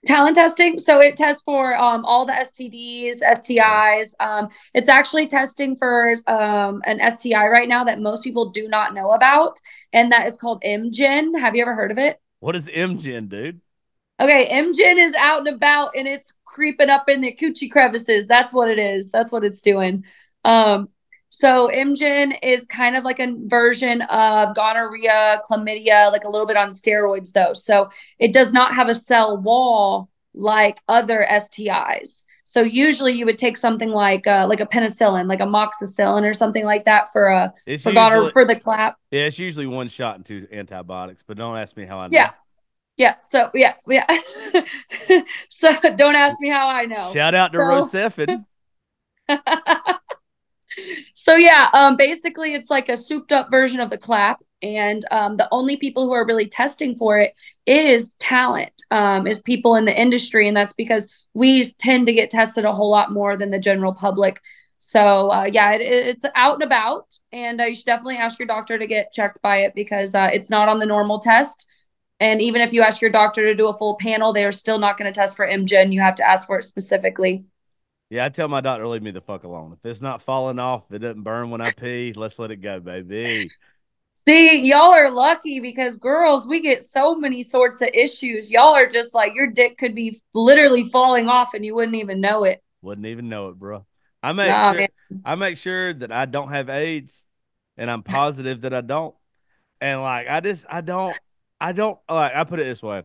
[0.06, 5.74] Talent testing so it tests for um, all the stds stis um, it's actually testing
[5.76, 9.58] for um, an sti right now that most people do not know about
[9.92, 12.20] and that is called mgen have you ever heard of it?
[12.40, 13.60] What is MGen, dude?
[14.20, 18.26] okay mgen is out and about and it's creeping up in the coochie crevices.
[18.26, 19.12] That's what it is.
[19.12, 20.04] That's what it's doing.
[20.44, 20.88] Um,
[21.40, 26.56] so mgen is kind of like a version of gonorrhea chlamydia like a little bit
[26.56, 32.62] on steroids though so it does not have a cell wall like other stis so
[32.62, 36.84] usually you would take something like uh, like a penicillin like amoxicillin or something like
[36.86, 40.16] that for a It's for gonorrhea usually, for the clap yeah, it's usually one shot
[40.16, 41.22] and two antibiotics.
[41.26, 42.16] But don't ask me how I know.
[42.16, 42.30] Yeah.
[42.96, 44.06] yeah so yeah yeah
[45.50, 48.44] so don't ask me how i know Shout out to So- Rocephin.
[51.14, 55.36] so yeah, um, basically it's like a souped up version of the clap, and um,
[55.36, 57.34] the only people who are really testing for it
[57.66, 62.30] is talent, um, is people in the industry, and that's because we tend to get
[62.30, 64.40] tested a whole lot more than the general public.
[64.78, 68.48] So uh, yeah, it, it's out and about, and uh, you should definitely ask your
[68.48, 71.66] doctor to get checked by it because uh, it's not on the normal test.
[72.20, 74.78] And even if you ask your doctor to do a full panel, they are still
[74.78, 75.92] not going to test for MGen.
[75.92, 77.44] You have to ask for it specifically.
[78.10, 79.72] Yeah, I tell my doctor leave me the fuck alone.
[79.72, 82.56] If it's not falling off, if it doesn't burn when I pee, let's let it
[82.56, 83.52] go, baby.
[84.26, 88.50] See, y'all are lucky because girls, we get so many sorts of issues.
[88.50, 92.20] Y'all are just like your dick could be literally falling off and you wouldn't even
[92.20, 92.62] know it.
[92.82, 93.86] Wouldn't even know it, bro.
[94.22, 94.88] I make Nah, sure man.
[95.24, 97.26] I make sure that I don't have AIDS,
[97.76, 99.14] and I'm positive that I don't.
[99.80, 101.18] And like I just I don't
[101.60, 103.02] I don't like I put it this way.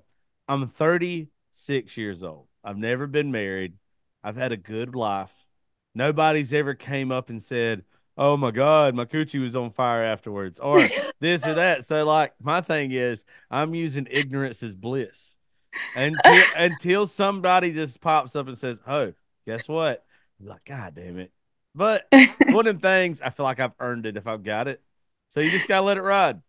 [0.48, 2.48] I'm 36 years old.
[2.64, 3.76] I've never been married.
[4.24, 5.34] I've had a good life.
[5.96, 7.84] Nobody's ever came up and said,
[8.18, 10.88] "Oh my God, my coochie was on fire afterwards," or
[11.20, 11.86] this or that.
[11.86, 15.38] So like my thing is, I'm using ignorance as bliss
[15.96, 19.14] until until somebody just pops up and says, "Oh,
[19.46, 20.06] guess what?"
[20.40, 21.32] I'm like, God damn it!
[21.76, 24.82] But one of them things, I feel like I've earned it if I've got it.
[25.30, 26.42] So you just gotta let it ride.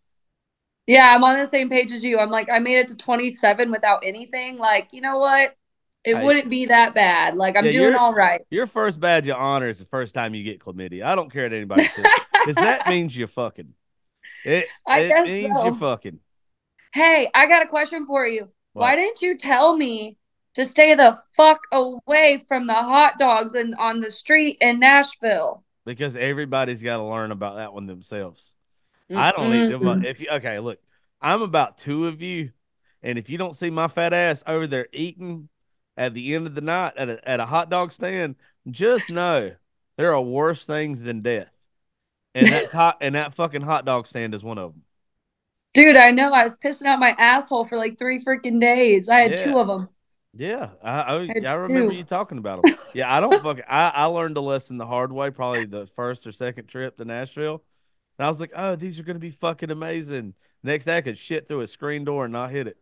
[0.86, 2.18] Yeah, I'm on the same page as you.
[2.18, 4.58] I'm like, I made it to 27 without anything.
[4.58, 5.56] Like, you know what?
[6.04, 6.24] It Hey.
[6.24, 7.34] wouldn't be that bad.
[7.34, 8.42] Like, I'm Yeah, doing all right.
[8.50, 11.04] Your first badge of honor is the first time you get chlamydia.
[11.04, 12.04] I don't care what anybody says,
[12.40, 13.74] because that means you're fucking.
[14.44, 15.64] It, I it guess means so.
[15.64, 16.20] you're fucking.
[16.92, 18.48] Hey, I got a question for you.
[18.74, 20.16] Why didn't you tell me
[20.54, 25.64] to stay the fuck away from the hot dogs and on the street in Nashville?
[25.86, 28.54] Because everybody's got to learn about that one themselves.
[29.14, 29.86] I don't need them.
[29.86, 30.04] Uh, mm-mm.
[30.04, 30.78] If you okay, look,
[31.20, 32.50] I'm about two of you,
[33.02, 35.48] and if you don't see my fat ass over there eating
[35.96, 38.36] at the end of the night at a at a hot dog stand,
[38.70, 39.54] just know
[39.96, 41.50] there are worse things than death.
[42.34, 44.82] And that hot and that fucking hot dog stand is one of them.
[45.72, 46.32] Dude, I know.
[46.32, 49.08] I was pissing out my asshole for like three freaking days.
[49.08, 49.44] I had Yeah.
[49.44, 49.88] two of them.
[50.36, 52.76] Yeah, I I, had I remember you talking about them.
[52.92, 53.64] Yeah, I don't fucking.
[53.68, 57.04] I I learned a lesson the hard way, probably the first or second trip to
[57.04, 57.62] Nashville,
[58.18, 60.34] and I was like, oh, these are gonna be fucking amazing.
[60.62, 62.78] Next day, I could shit through a screen door and not hit it.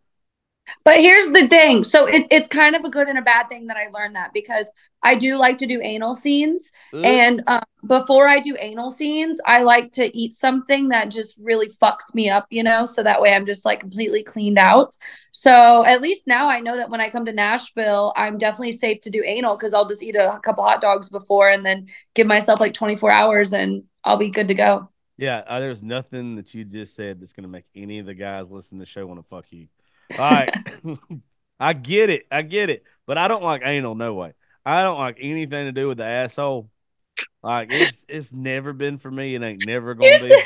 [0.85, 1.85] But here's the thing.
[1.85, 4.33] So it, it's kind of a good and a bad thing that I learned that
[4.33, 4.71] because
[5.03, 6.73] I do like to do anal scenes.
[6.93, 7.05] Ugh.
[7.05, 11.69] And um, before I do anal scenes, I like to eat something that just really
[11.69, 14.95] fucks me up, you know, so that way I'm just like completely cleaned out.
[15.33, 19.01] So at least now I know that when I come to Nashville, I'm definitely safe
[19.03, 22.27] to do anal because I'll just eat a couple hot dogs before and then give
[22.27, 24.89] myself like 24 hours and I'll be good to go.
[25.17, 28.51] Yeah, uh, there's nothing that you just said that's gonna make any of the guys
[28.51, 29.69] listening to the show want to fuck you.
[30.11, 30.55] All right,
[31.61, 33.95] I get it, I get it, but I don't like anal.
[33.95, 34.35] No way.
[34.65, 36.71] I don't like anything to do with the asshole.
[37.43, 39.35] Like it's it's never been for me.
[39.35, 40.43] It ain't never gonna be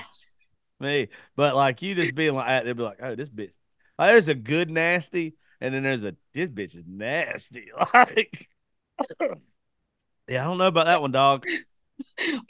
[0.81, 1.09] me.
[1.37, 3.53] But like you just being like they'd be like, oh, this bitch.
[3.99, 7.69] Like, there's a good nasty, and then there's a this bitch is nasty.
[7.95, 8.49] Like,
[10.29, 11.45] yeah, I don't know about that one, dog.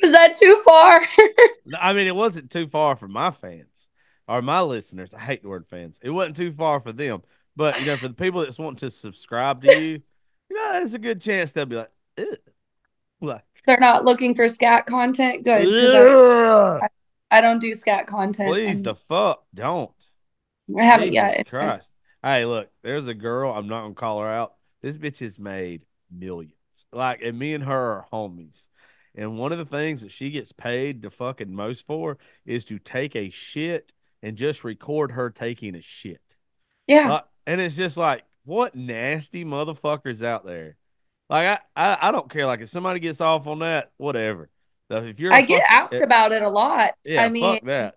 [0.03, 1.01] Was that too far?
[1.79, 3.89] I mean, it wasn't too far for my fans
[4.29, 5.15] or my listeners.
[5.15, 5.99] I hate the word fans.
[6.03, 7.23] It wasn't too far for them.
[7.55, 10.03] But, you know, for the people that's wanting to subscribe to you,
[10.51, 12.27] you know, there's a good chance they'll be like, Ugh.
[13.21, 15.45] like, They're not looking for scat content.
[15.45, 16.83] Good.
[16.83, 16.89] I,
[17.31, 18.51] I don't do scat content.
[18.51, 19.91] please, the fuck, don't.
[20.79, 21.49] I haven't Jesus yet.
[21.49, 21.91] Christ.
[22.23, 23.53] Hey, look, there's a girl.
[23.53, 24.55] I'm not gonna call her out.
[24.83, 26.53] This bitch has made millions.
[26.93, 28.69] Like, and me and her are homies.
[29.15, 32.79] And one of the things that she gets paid the fucking most for is to
[32.79, 33.93] take a shit
[34.23, 36.21] and just record her taking a shit.
[36.87, 37.09] Yeah.
[37.09, 40.77] Like, and it's just like, what nasty motherfuckers out there?
[41.29, 42.47] Like I, I, I don't care.
[42.47, 44.49] Like if somebody gets off on that, whatever.
[44.91, 46.95] So if you're, I get asked eh, about it a lot.
[47.05, 47.97] Yeah, I mean, fuck that.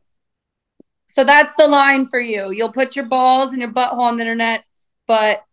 [1.08, 2.52] so that's the line for you.
[2.52, 4.64] You'll put your balls and your butthole on the internet,
[5.06, 5.44] but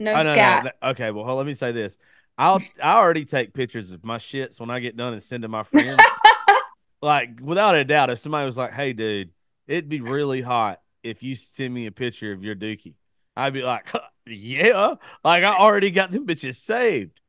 [0.00, 0.64] no know, scat.
[0.64, 0.90] no, no.
[0.90, 1.96] Okay, well, let me say this.
[2.36, 5.48] I'll I already take pictures of my shits when I get done and send to
[5.48, 6.02] my friends.
[7.02, 9.30] like without a doubt, if somebody was like, "Hey, dude,
[9.68, 12.94] it'd be really hot if you send me a picture of your dookie,"
[13.36, 13.92] I'd be like,
[14.26, 14.94] "Yeah,"
[15.24, 17.20] like I already got them bitches saved.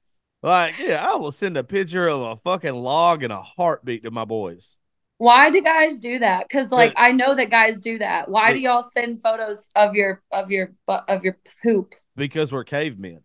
[0.42, 4.12] Like, yeah, I will send a picture of a fucking log and a heartbeat to
[4.12, 4.78] my boys
[5.18, 6.48] Why do guys do that?
[6.48, 8.30] Because like But- I know that guys do that.
[8.30, 11.94] Why But- do y'all send photos of your of your of your poop?
[12.16, 13.20] because we're cavemen.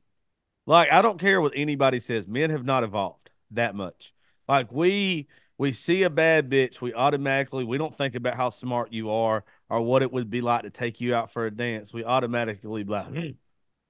[0.66, 2.26] Like I don't care what anybody says.
[2.26, 4.12] Men have not evolved that much.
[4.48, 5.28] Like we
[5.58, 9.44] we see a bad bitch, we automatically we don't think about how smart you are
[9.68, 11.92] or what it would be like to take you out for a dance.
[11.92, 13.30] We automatically like, hmm,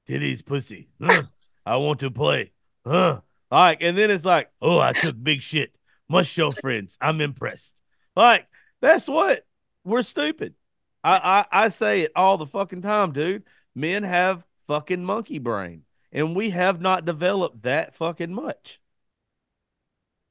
[0.09, 0.89] titties, pussy.
[1.03, 1.23] Huh,
[1.65, 2.53] I want to play.
[2.87, 3.21] Huh.
[3.51, 5.75] Like, and then it's like, oh, I took big shit.
[6.09, 6.99] Must show friends.
[7.01, 7.81] I'm impressed.
[8.15, 8.47] Like,
[8.81, 9.47] that's what
[9.85, 10.55] we're stupid.
[11.03, 13.45] I, I I say it all the fucking time, dude.
[13.75, 18.81] Men have fucking monkey brain, and we have not developed that fucking much.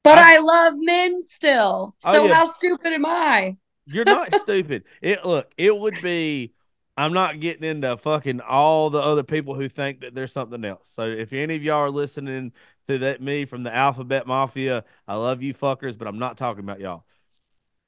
[0.04, 1.96] But I- I, love men still.
[2.04, 2.34] Oh, So yeah.
[2.34, 3.56] how stupid am I?
[3.86, 4.84] You're not stupid.
[5.02, 6.52] It look, it would be.
[6.96, 10.88] I'm not getting into fucking all the other people who think that there's something else.
[10.88, 12.52] So if any of y'all are listening
[12.86, 16.62] to that me from the Alphabet Mafia, I love you fuckers, but I'm not talking
[16.62, 17.04] about y'all.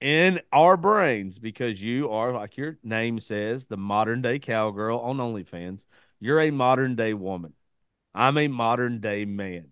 [0.01, 5.19] In our brains, because you are like your name says, the modern day cowgirl on
[5.19, 5.87] OnlyFans.
[6.19, 7.53] You're a modern day woman.
[8.15, 9.69] I'm a modern day man.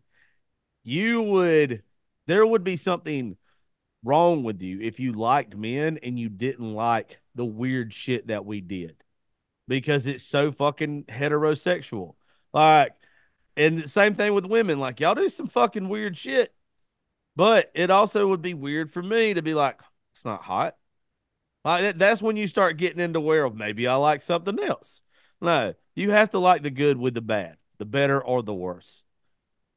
[0.84, 1.82] You would,
[2.27, 3.37] there would be something
[4.05, 8.45] wrong with you if you liked men and you didn't like the weird shit that
[8.45, 8.97] we did
[9.66, 12.14] because it's so fucking heterosexual.
[12.53, 12.93] Like,
[13.57, 14.79] and the same thing with women.
[14.79, 16.53] Like, y'all do some fucking weird shit,
[17.37, 19.81] but it also would be weird for me to be like,
[20.14, 20.77] it's not hot.
[21.64, 25.01] Like, that, that's when you start getting into where oh, maybe I like something else.
[25.41, 29.03] No, you have to like the good with the bad, the better or the worse.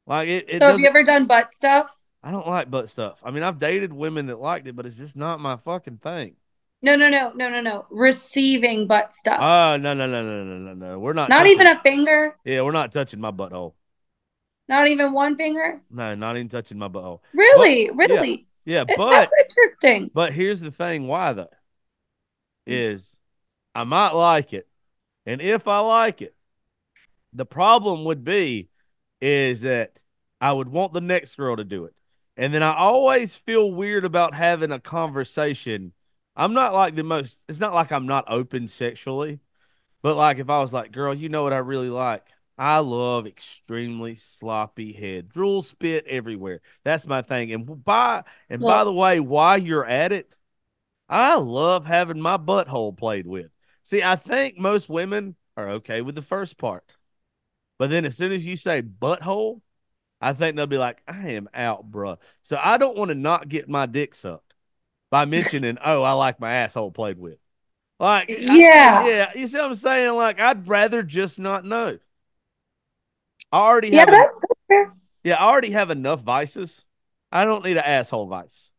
[0.06, 1.97] Like, it, it so have you ever done butt stuff?
[2.22, 3.20] I don't like butt stuff.
[3.24, 6.34] I mean, I've dated women that liked it, but it's just not my fucking thing.
[6.82, 7.86] No, no, no, no, no, no.
[7.90, 9.38] Receiving butt stuff.
[9.40, 10.98] Oh no no no no no no no.
[10.98, 11.28] We're not.
[11.28, 12.36] not touching- even a finger.
[12.44, 13.74] Yeah, we're not touching my butthole.
[14.68, 15.80] Not even one finger.
[15.90, 17.20] No, not even touching my butthole.
[17.34, 18.16] Really, But- yeah.
[18.16, 18.46] really.
[18.64, 20.10] Yeah, It- but That's interesting.
[20.12, 21.06] but here's the thing.
[21.08, 21.50] Why though?
[22.68, 22.92] Mm.
[22.92, 23.18] Is
[23.74, 24.68] I might like it,
[25.24, 26.34] and if I like it,
[27.32, 28.68] the problem would be
[29.20, 29.92] is that
[30.40, 31.94] I would want the next girl to do it,
[32.38, 35.92] and then I always feel weird about having a conversation.
[36.36, 37.42] I'm not like the most.
[37.48, 39.40] It's not like I'm not open sexually,
[40.02, 42.24] but like if I was like, girl, you know what I really like.
[42.56, 46.60] I love extremely sloppy head, drool spit everywhere.
[46.84, 47.52] That's my thing.
[47.52, 50.32] And by and by the way, while you're at it,
[51.08, 53.50] I love having my butthole played with.
[53.82, 56.84] See, I think most women are okay with the first part,
[57.78, 59.60] but then as soon as you say butthole,
[60.20, 62.18] I think they'll be like, I am out, bruh.
[62.42, 64.54] So I don't want to not get my dick sucked
[65.10, 67.38] by mentioning, oh, I like my asshole played with.
[68.00, 69.00] Like, I- Yeah.
[69.00, 70.14] yeah, you see what I'm saying?
[70.14, 71.98] Like, I'd rather just not know.
[73.52, 74.94] I already Yeah, have, that, that's fair.
[75.24, 76.86] yeah, I already have enough vices.
[77.32, 78.70] I don't need an asshole vice.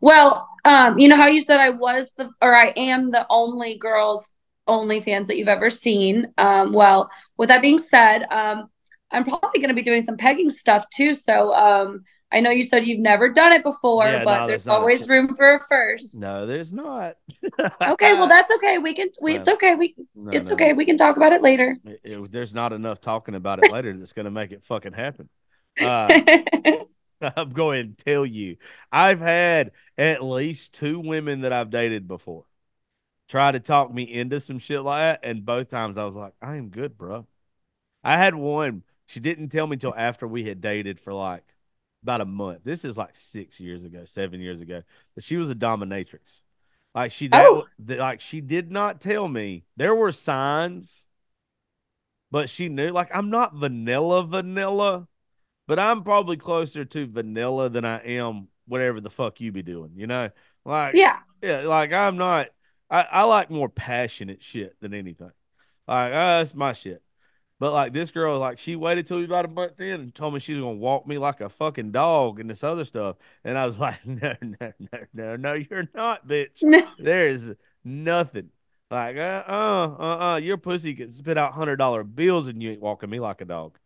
[0.00, 3.76] Well, um, you know how you said I was the or I am the only
[3.78, 4.30] girls
[4.68, 6.32] OnlyFans that you've ever seen.
[6.38, 8.68] Um, well, with that being said, um,
[9.10, 11.14] I'm probably going to be doing some pegging stuff too.
[11.14, 14.64] So, um, I know you said you've never done it before, Yeah, but no, there's
[14.64, 16.18] there's always room for a first.
[16.20, 17.16] No, there's not.
[17.88, 18.78] Okay, well that's okay.
[18.78, 19.08] We can.
[19.20, 19.74] We, it's okay.
[19.76, 20.54] We No, it's no.
[20.54, 20.72] okay.
[20.72, 21.76] We can talk about it later.
[21.84, 24.92] It- it- there's not enough talking about it later that's going to make it fucking
[24.92, 25.28] happen.
[25.80, 26.22] Uh,
[27.36, 28.56] I'm going to tell you,
[28.90, 32.44] I've had at least two women that I've dated before
[33.28, 36.34] try to talk me into some shit like that, and both times I was like,
[36.42, 37.26] I am good, bro.
[38.04, 38.82] I had one.
[39.06, 41.44] She didn't tell me till after we had dated for like
[42.02, 42.60] about a month.
[42.64, 44.82] This is like six years ago, seven years ago.
[45.14, 46.42] But she was a dominatrix.
[46.94, 47.66] Like she, that, Oh.
[47.80, 49.64] that- like she did not tell me.
[49.76, 51.04] There were signs,
[52.30, 52.88] but she knew.
[52.90, 55.08] Like I'm not vanilla, vanilla,
[55.66, 59.92] but I'm probably closer to vanilla than I am whatever the fuck you be doing.
[59.94, 60.30] You know,
[60.64, 61.18] like yeah.
[61.42, 62.48] yeah, like I'm not.
[62.88, 65.32] I, I like more passionate shit than anything.
[65.88, 67.02] Like uh, that's my shit.
[67.58, 70.34] But like this girl, like she waited till we about a month in and told
[70.34, 73.16] me she was gonna walk me like a fucking dog and this other stuff.
[73.44, 76.62] And I was like, no, no, no, no, no, you're not, bitch.
[76.98, 77.54] there is
[77.84, 78.50] nothing.
[78.90, 82.72] Like, uh, uh, uh, uh, your pussy can spit out hundred dollar bills and you
[82.72, 83.78] ain't walking me like a dog.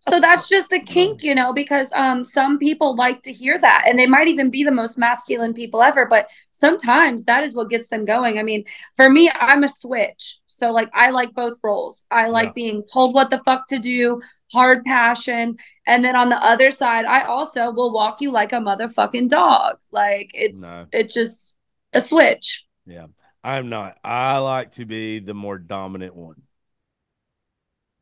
[0.00, 3.84] So that's just a kink, you know, because um some people like to hear that
[3.88, 7.70] and they might even be the most masculine people ever, but sometimes that is what
[7.70, 8.38] gets them going.
[8.38, 8.64] I mean,
[8.96, 10.38] for me, I'm a switch.
[10.46, 12.06] So like I like both roles.
[12.10, 12.52] I like Yeah.
[12.54, 14.20] being told what the fuck to do,
[14.52, 15.56] hard passion,
[15.86, 19.78] and then on the other side, I also will walk you like a motherfucking dog.
[19.90, 20.86] Like it's No.
[20.92, 21.54] it's just
[21.92, 22.64] a switch.
[22.86, 23.06] Yeah,
[23.42, 23.98] I'm not.
[24.04, 26.42] I like to be the more dominant one.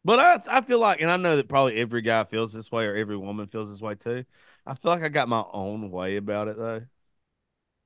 [0.05, 2.87] But I, I feel like, and I know that probably every guy feels this way
[2.87, 4.25] or every woman feels this way too.
[4.67, 6.83] I feel like I got my own way about it though.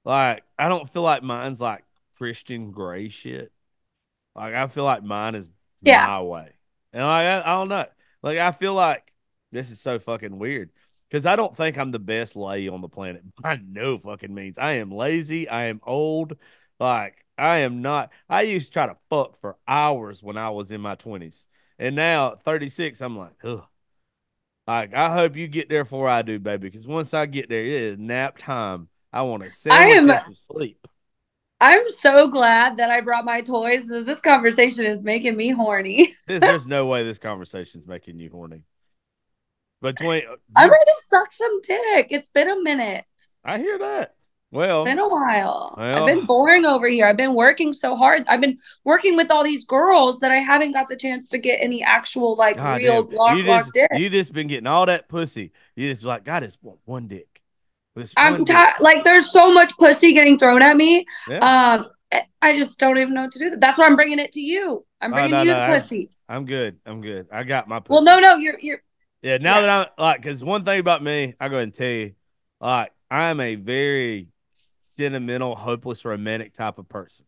[0.05, 1.85] Like, I don't feel like mine's like
[2.17, 3.53] Christian Grey shit.
[4.35, 5.51] Like, I feel like mine is
[5.83, 6.05] Yeah.
[6.05, 6.53] my way.
[6.93, 7.87] And like, I, I don't know.
[8.23, 9.13] Like, I feel like
[9.53, 10.71] this is so fucking weird
[11.09, 13.25] because I don't think I'm the best lay on the planet.
[13.45, 15.49] I know fucking means I am lazy.
[15.49, 16.37] I am old.
[16.81, 18.13] Like, I am not.
[18.29, 21.47] I used to try to fuck for hours when I was in my 20s.
[21.79, 23.65] And now at 36, I'm like, ugh.
[24.67, 26.69] Like, I hope you get there before I do, baby.
[26.69, 28.89] Because once I get there, it is nap time.
[29.13, 30.87] I want to sandwich am- and sleep.
[31.61, 36.15] I'm so glad that I brought my toys because this conversation is making me horny.
[36.27, 38.63] There's, there's no way this conversation is making you horny.
[39.81, 42.09] Between, uh, I'm ready to suck some dick.
[42.11, 43.07] It's been a minute.
[43.45, 44.17] I hear that.
[44.53, 45.75] Well, been a while.
[45.77, 47.07] Well- I've been boring over here.
[47.07, 48.25] I've been working so hard.
[48.29, 51.59] I've been working with all these girls that I haven't got the chance to get
[51.61, 53.91] any actual like God real damn, lock you just, dick.
[53.97, 55.53] You just been getting all that pussy.
[55.75, 57.27] You just like, God, it's one- one dick.
[58.17, 58.75] I'm tired.
[58.81, 61.07] Like there's so much pussy getting thrown at me.
[61.29, 61.39] Yeah.
[61.39, 63.57] Um, I- I just don't even know what to do.
[63.57, 64.85] That's why I'm bringing it to you.
[65.01, 66.11] I'm Oh, bringing no, you no, the I- pussy.
[66.29, 66.79] I'm good.
[66.87, 67.27] I'm good.
[67.33, 67.93] I got my pussy.
[67.95, 68.83] Well, no, no, you're you're
[69.23, 69.61] Yeah, now Yeah.
[69.63, 72.15] that I'm like, because one thing about me, I go ahead and tell you,
[72.61, 74.29] like, I'm a very
[74.97, 77.27] sentimental, hopeless, romantic type of person.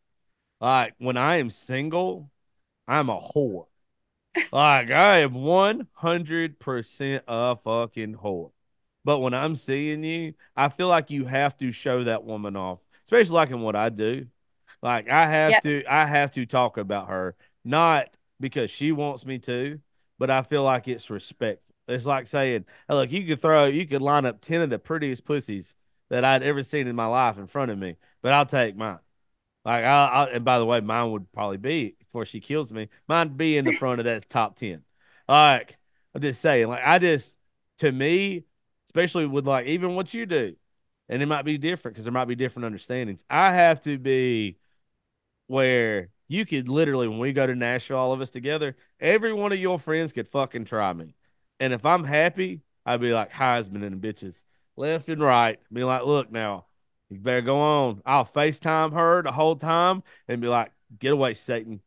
[0.60, 2.30] Like, when I am single,
[2.88, 3.66] I'm a whore.
[4.52, 8.52] like, I am 100% a fucking whore.
[9.04, 12.80] But when I'm seeing you, I feel like you have to show that woman off,
[13.04, 14.26] especially like in what I do.
[14.82, 15.62] Like, I have Yep.
[15.62, 18.08] to, I have to talk about her, not
[18.40, 19.80] because she wants me to,
[20.18, 21.64] but I feel like it's respectful.
[21.88, 24.78] It's like saying, hey, look, you could throw, you could line up 10 of the
[24.78, 25.74] prettiest pussies
[26.10, 28.98] that I'd ever seen in my life in front of me, but I'll take mine.
[29.64, 32.88] Like, I, I and by the way, mine would probably be before she kills me,
[33.06, 34.82] mine be in the front of that top 10.
[35.28, 35.76] Like,
[36.14, 37.36] I'm just saying, like, I just,
[37.78, 38.44] to me,
[38.86, 40.56] especially with like even what you do,
[41.08, 43.24] and it might be different because there might be different understandings.
[43.28, 44.58] I have to be
[45.46, 49.52] where you could literally, when we go to Nashville, all of us together, every one
[49.52, 51.14] of your friends could fucking try me.
[51.60, 54.42] And if I'm happy, I'd be like Heisman and the bitches
[54.78, 55.58] left and right.
[55.72, 56.66] Be like, look now,
[57.10, 58.02] you better go on.
[58.06, 61.80] I'll FaceTime her the whole time and be like, get away, Satan.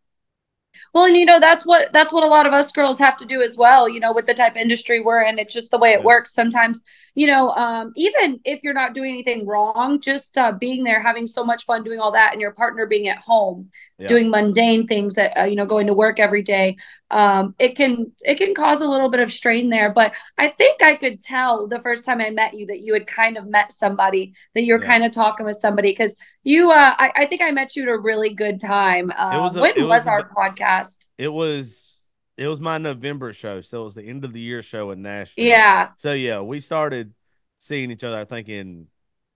[0.94, 3.26] Well, and you know that's what that's what a lot of us girls have to
[3.26, 3.90] do as well.
[3.90, 6.06] You know, with the type of industry we're in, it's just the way it Yeah.
[6.06, 6.34] works.
[6.34, 6.82] Sometimes,
[7.14, 11.28] you know, um, even if you're not doing anything wrong, just uh, being there, having
[11.28, 14.08] so much fun doing all that, and your partner being at home, Yeah.
[14.08, 16.78] doing mundane things that uh, you know, going to work every day,
[17.10, 19.92] um, it can it can cause a little bit of strain there.
[19.92, 23.08] But I think I could tell the first time I met you that you had
[23.08, 24.88] kind of met somebody, that you were Yeah.
[24.88, 27.90] kind of talking with somebody because you, uh, I, I think I met you at
[27.90, 29.12] a really good time.
[29.18, 31.06] Um, was a- when it was, was our about- podcast?
[31.18, 31.91] It was
[32.38, 35.02] it was my November show, so it was the end of the year show in
[35.02, 35.46] Nashville.
[35.46, 35.92] Yeah.
[35.98, 37.14] So yeah, we started
[37.58, 38.18] seeing each other.
[38.20, 38.88] I think in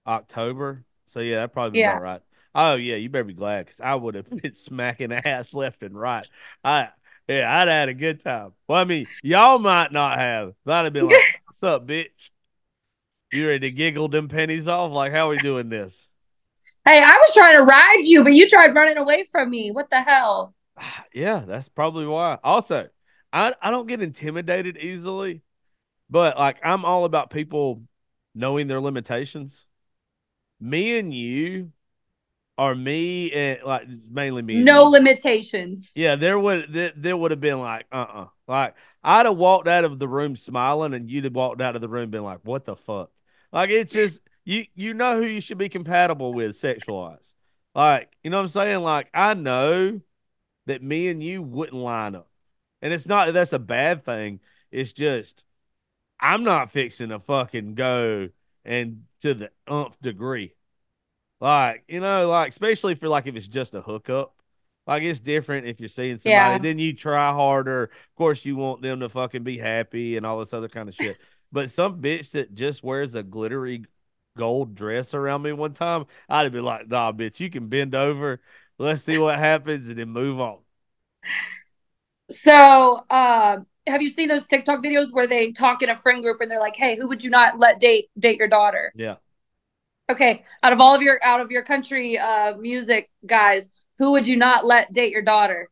[0.07, 0.85] October.
[1.07, 1.91] So yeah, that probably be Yeah.
[1.91, 2.21] about right.
[2.55, 5.99] Oh yeah, you better be glad because I would have been smacking ass left and
[5.99, 6.27] right.
[6.63, 6.89] I
[7.27, 8.53] yeah, I'd had a good time.
[8.67, 10.53] Well, I mean, y'all might not have.
[10.65, 12.29] I'd have been like, "What's up, bitch?
[13.31, 14.91] You ready to giggle them pennies off?
[14.91, 16.11] Like, how are we doing this?"
[16.85, 19.71] Hey, I was trying to ride you, but you tried running away from me.
[19.71, 20.53] What the hell?
[21.13, 22.37] Yeah, that's probably why.
[22.43, 22.89] Also,
[23.31, 25.41] I I don't get intimidated easily,
[26.09, 27.83] but like I'm all about people
[28.33, 29.65] knowing their limitations.
[30.59, 31.71] Me and you
[32.57, 34.55] are me and like mainly me.
[34.55, 34.89] No you.
[34.89, 35.91] limitations.
[35.95, 39.67] Yeah, there would there, there would have been like uh uh like I'd have walked
[39.67, 42.39] out of the room smiling, and you'd have walked out of the room being like,
[42.43, 43.11] "What the fuck?"
[43.51, 47.33] Like it's just you you know who you should be compatible with sexualized.
[47.73, 48.79] Like you know what I'm saying?
[48.79, 50.01] Like I know
[50.65, 52.29] that me and you wouldn't line up,
[52.81, 54.39] and it's not that that's a bad thing.
[54.71, 55.43] It's just
[56.19, 58.29] I'm not fixing to fucking go
[58.63, 60.53] and to the umph degree.
[61.39, 64.33] Like, you know, like especially for like if it's just a hookup.
[64.87, 66.57] Like it's different if you're seeing somebody, Yeah.
[66.59, 67.83] then you try harder.
[67.85, 70.95] Of course, you want them to fucking be happy and all this other kind of
[70.95, 71.17] shit.
[71.51, 73.85] but some bitch that just wears a glittery
[74.37, 78.41] gold dress around me one time, I'd be like, nah, bitch, you can bend over.
[78.77, 80.59] Let's see what happens and then move on.
[82.29, 86.41] So, um, have you seen those TikTok videos where they talk in a friend group
[86.41, 89.17] and they're like, "Hey, who would you not let date date your daughter?" Yeah.
[90.09, 94.27] Okay, out of all of your out of your country uh music guys, who would
[94.27, 95.69] you not let date your daughter?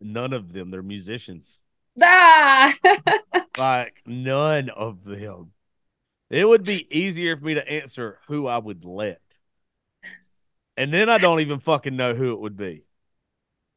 [0.00, 0.70] None of them.
[0.70, 1.60] They're musicians.
[2.00, 2.74] Ah,
[3.56, 5.52] Like none of them.
[6.30, 9.20] It would be easier for me to answer who I would let.
[10.76, 12.84] And then I don't even fucking know who it would be.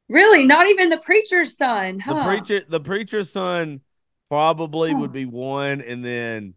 [0.10, 0.46] really?
[0.46, 2.06] Not even the preacher's son, huh?
[2.06, 3.82] The preacher the preacher's son
[4.30, 4.96] probably Huh.
[4.96, 6.56] would be one, and then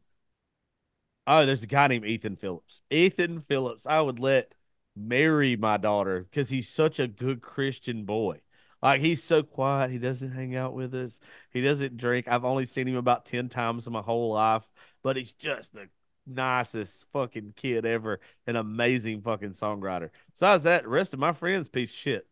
[1.26, 2.82] oh, there's a guy named Ethan Phillips.
[2.90, 4.54] Ethan Phillips, I would let
[4.96, 8.40] marry my daughter because he's such a good Christian boy.
[8.82, 11.20] Like he's so quiet, he doesn't hang out with us,
[11.52, 12.28] he doesn't drink.
[12.28, 14.68] I've only seen him about 10 times in my whole life,
[15.02, 15.88] but he's just the
[16.30, 20.10] nicest fucking kid ever, an amazing fucking songwriter.
[20.32, 22.26] Besides that, the rest of my friends, piece of shit.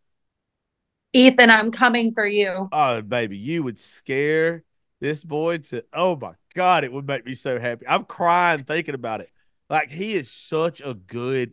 [1.12, 2.68] Ethan, I'm coming for you.
[2.70, 4.64] Oh, baby, you would scare
[5.00, 7.86] this boy to, oh my God, it would make me so happy.
[7.86, 9.30] I'm crying thinking about it.
[9.70, 11.52] Like, he is such a good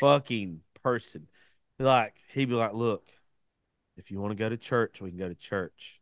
[0.00, 1.26] fucking person.
[1.78, 3.08] Like, he'd be like, look,
[3.96, 6.00] if you want to go to church, we can go to church.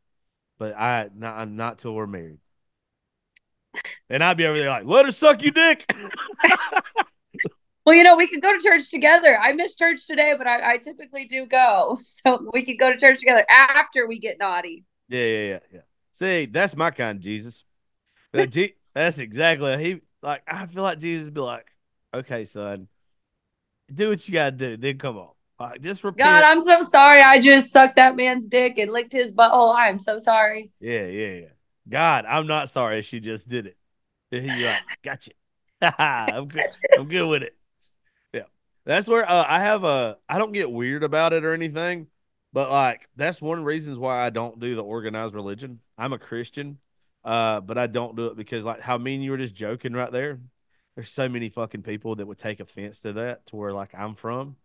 [0.58, 2.38] But I, not, not till we're married.
[4.10, 5.90] And I'd be over there like, let her suck your dick.
[7.84, 9.36] Well, you know, we could go to church together.
[9.36, 11.98] I missed church today, but I, I typically do go.
[12.24, 14.84] So we could go to church together after we get naughty.
[15.08, 15.80] Yeah, yeah, yeah, yeah.
[16.12, 17.64] See, that's my kind of Jesus.
[18.94, 20.42] That's exactly he like.
[20.46, 21.66] I feel like Jesus would be like,
[22.14, 22.88] "Okay, son,
[23.92, 24.76] do what you gotta do.
[24.76, 27.22] Then come on, like, just repent." God, I'm so sorry.
[27.22, 29.74] I just sucked that man's dick and licked his butthole.
[29.74, 30.70] I'm so sorry.
[30.80, 31.46] yeah, yeah, yeah.
[31.88, 33.02] God, I'm not sorry.
[33.02, 33.76] She just did it.
[34.30, 35.32] He's like, "Gotcha.
[35.82, 36.76] I'm good.
[36.98, 37.56] I'm good with it."
[38.32, 38.44] Yeah,
[38.84, 40.18] that's where uh, I have a.
[40.28, 42.06] I don't get weird about it or anything,
[42.52, 45.80] but like that's one of reasons why I don't do the organized religion.
[45.98, 46.78] I'm a Christian,
[47.24, 50.12] uh, but I don't do it because like how mean you were just joking right
[50.12, 50.40] there.
[50.94, 54.14] There's so many fucking people that would take offense to that, to where like I'm
[54.14, 54.56] from,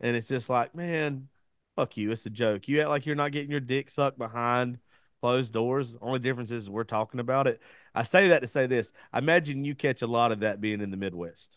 [0.00, 1.28] and it's just like, man,
[1.76, 2.10] fuck you.
[2.10, 2.68] It's a joke.
[2.68, 4.78] You act like you're not getting your dick sucked behind
[5.24, 5.96] closed doors.
[6.02, 7.58] Only difference is we're talking about it.
[7.94, 8.92] I say that to say this.
[9.10, 11.56] I imagine you catch a lot of that being in the Midwest.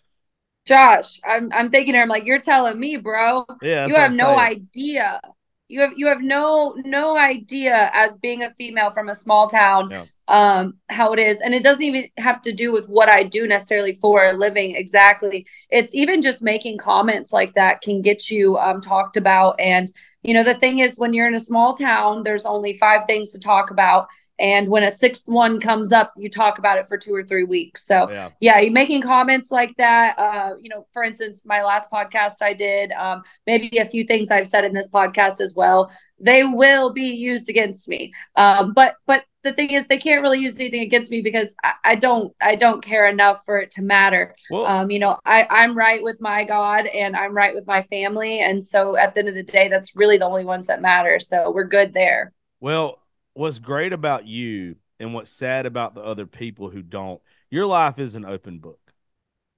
[0.66, 3.46] Josh, I'm I'm thinking here, I'm like, you're telling me, bro.
[3.62, 4.40] Yeah, you have no saying.
[4.40, 5.20] idea.
[5.68, 9.92] You have you have no no idea as being a female from a small town
[9.92, 10.06] Yeah.
[10.30, 13.48] um how it is and it doesn't even have to do with what I do
[13.48, 18.58] necessarily for a living exactly it's even just making comments like that can get you
[18.58, 19.90] um talked about and
[20.28, 23.32] you know the thing is when you're in a small town there's only five things
[23.32, 24.08] to talk about.
[24.40, 27.44] And when a sixth one comes up you talk about it for two or three
[27.44, 27.88] weeks.
[27.88, 28.30] So Yeah.
[28.40, 30.20] yeah you making comments like that.
[30.20, 34.30] Uh you know for instance my last podcast i did um maybe a few things
[34.30, 35.80] i've said in this podcast as well
[36.20, 38.02] they will be used against me.
[38.36, 41.74] Um but but the thing is they can't really use anything against me because i,
[41.84, 44.36] I don't i don't care enough for it to matter.
[44.50, 47.84] Well, um you know i i'm right with my god and i'm right with my
[47.84, 48.40] family.
[48.40, 51.20] And so at the end of the day that's really the only ones that matter.
[51.20, 52.34] So we're good there.
[52.60, 53.00] Well,
[53.34, 58.00] what's great about you and what's sad about the other people who don't, your life
[58.00, 58.80] is an open book.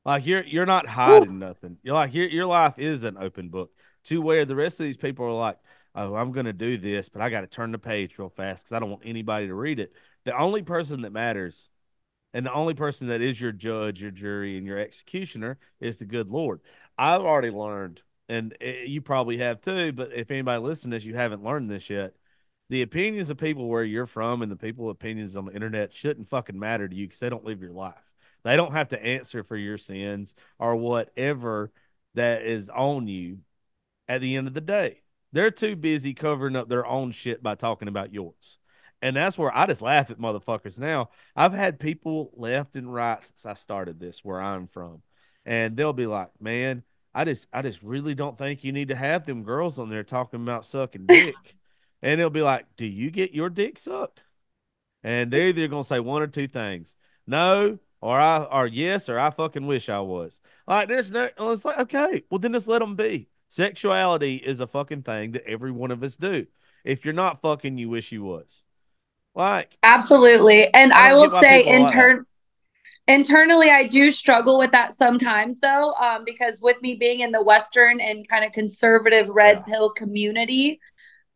[0.05, 1.77] Like you're you're not hiding nothing.
[1.83, 3.71] You're like your your life is an open book
[4.05, 5.57] to where the rest of these people are like,
[5.95, 8.75] oh, I'm gonna do this, but I got to turn the page real fast because
[8.75, 9.93] I don't want anybody to read it.
[10.25, 11.69] The only person that matters,
[12.33, 16.05] and the only person that is your judge, your jury, and your executioner is the
[16.05, 16.61] good Lord.
[16.97, 19.91] I've already learned, and eh, you probably have too.
[19.93, 22.13] But if anybody listening to this, you haven't learned this yet
[22.69, 26.29] the opinions of people where you're from and the people opinions on the internet shouldn't
[26.29, 27.95] fucking matter to you because they don't live your life.
[28.43, 31.71] They don't have to answer for your sins or whatever
[32.13, 33.39] that is on you
[34.07, 35.01] at the end of the day.
[35.31, 38.57] They're too busy covering up their own shit by talking about yours.
[39.01, 41.09] And that's where I just laugh at motherfuckers now.
[41.35, 45.01] I've had people left and right since I started this where I'm from.
[45.45, 48.95] And they'll be like, Man, I just I just really don't think you need to
[48.95, 51.55] have them girls on there talking about sucking dick.
[52.01, 54.23] and it'll be like, Do you get your dick sucked?
[55.03, 56.97] And they're either gonna say one or two things.
[57.25, 60.41] No, or I or yes, or I fucking wish I was.
[60.67, 63.28] Like there's no it's like, okay, well then just let them be.
[63.49, 66.47] Sexuality is a fucking thing that every one of us do.
[66.85, 68.63] If you're not fucking, you wish you was.
[69.35, 70.73] Like, Absolutely.
[70.73, 72.13] And I I, will say people are like that.
[72.13, 72.25] intern
[73.07, 77.41] internally I do struggle with that sometimes though, um, because with me being in the
[77.43, 79.63] Western and kind of conservative red Yeah.
[79.67, 80.79] pill community,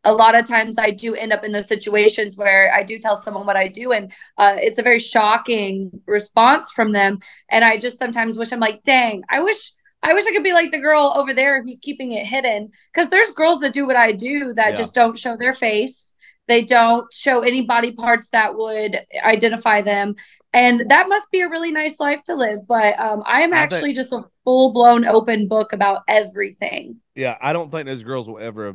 [0.04, 3.16] a lot of times I do end up in those situations where I do tell
[3.16, 7.20] someone what I do, and uh, it's a very shocking response from them.
[7.50, 9.72] And I just sometimes wish I'm like, dang, I wish.
[10.04, 12.70] I wish I could be like the girl over there who's keeping it hidden.
[12.92, 14.76] Because there's girls that do what I do that yeah.
[14.76, 16.14] just don't show their face.
[16.46, 20.14] They don't show any body parts that would identify them.
[20.52, 22.60] And that must be a really nice life to live.
[22.68, 27.00] But um, I am actually think, just a full blown open book about everything.
[27.14, 28.74] Yeah, I don't think those girls will ever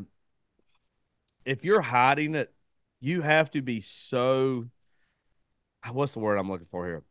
[1.50, 2.54] if you're hiding it,
[3.00, 4.66] you have to be so
[5.92, 7.04] what's the word I'm looking for here?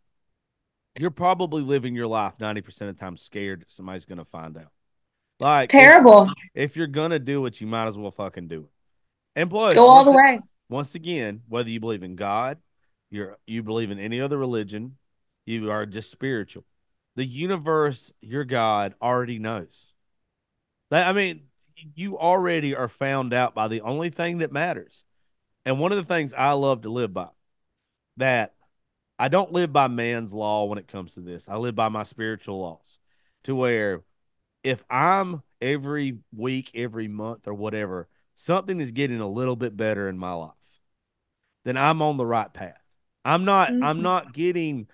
[0.98, 4.72] You're probably living your life 90% of the time scared somebody's gonna find out.
[5.40, 6.24] Like it's terrible.
[6.54, 8.70] If, if, you're gonna do it, you might as well fucking do it.
[9.36, 10.40] And plus go all the way.
[10.68, 12.58] Once again, whether you believe in God,
[13.10, 14.96] you're you believe in any other religion,
[15.46, 16.64] you are just spiritual.
[17.16, 19.92] The universe, your God, already knows.
[20.90, 21.44] That I mean,
[21.94, 25.04] you already are found out by the only thing that matters.
[25.64, 27.28] And one of the things I love to live by
[28.16, 28.54] that
[29.18, 31.48] I don't live by man's law when it comes to this.
[31.48, 32.98] I live by my spiritual laws
[33.44, 34.02] to where
[34.62, 40.08] if I'm every week, every month, or whatever, something is getting a little bit better
[40.08, 40.52] in my life,
[41.64, 42.80] then I'm on the right path.
[43.24, 43.82] I'm not, mm-hmm.
[43.82, 44.86] I'm not getting,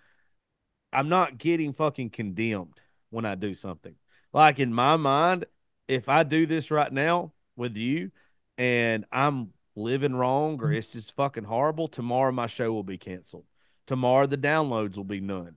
[0.93, 3.95] I'm not getting fucking condemned when I do something.
[4.33, 5.45] Like in my mind,
[5.87, 8.11] if I do this right now with you
[8.57, 13.45] and I'm living wrong or it's just fucking horrible, tomorrow my show will be canceled.
[13.87, 15.57] Tomorrow the downloads will be none.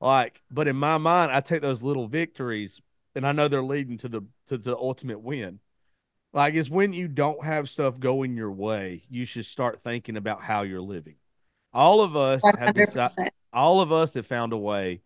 [0.00, 2.80] Like, but in my mind, I take those little victories
[3.14, 5.60] and I know they're leading to the to the ultimate win.
[6.32, 10.42] Like it's when you don't have stuff going your way, you should start thinking about
[10.42, 11.16] how you're living.
[11.72, 12.58] All of us 100%.
[12.58, 15.02] have decided, all of us have found a way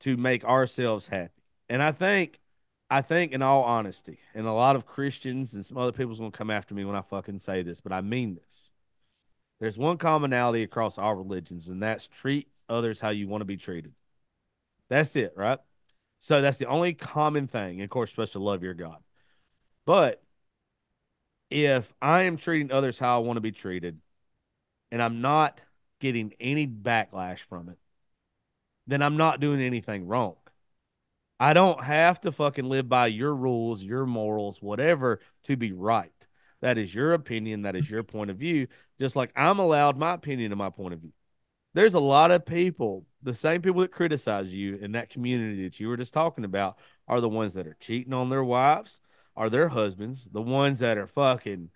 [0.00, 1.42] to make ourselves happy.
[1.68, 2.40] And I think
[2.88, 6.30] I think, in all honesty, and a lot of Christians and some other people's gonna
[6.30, 8.72] come after me when I fucking say this, but I mean this.
[9.60, 13.56] There's one commonality across all religions, and that's treat others how you want to be
[13.56, 13.92] treated.
[14.88, 15.58] That's it, right?
[16.18, 17.74] So that's the only common thing.
[17.74, 18.98] And of course, supposed to love your God.
[19.84, 20.22] But
[21.50, 24.00] if I am treating others how I want to be treated,
[24.90, 25.60] and I'm not
[26.00, 27.78] getting any backlash from it,
[28.86, 30.36] then I'm not doing anything wrong.
[31.38, 36.25] I don't have to fucking live by your rules, your morals, whatever to be right.
[36.62, 37.62] That is your opinion.
[37.62, 38.66] That is your point of view.
[38.98, 41.12] Just like I'm allowed my opinion and my point of view.
[41.74, 45.78] There's a lot of people, the same people that criticize you in that community that
[45.78, 49.00] you were just talking about, are the ones that are cheating on their wives,
[49.36, 51.68] are their husbands, the ones that are fucking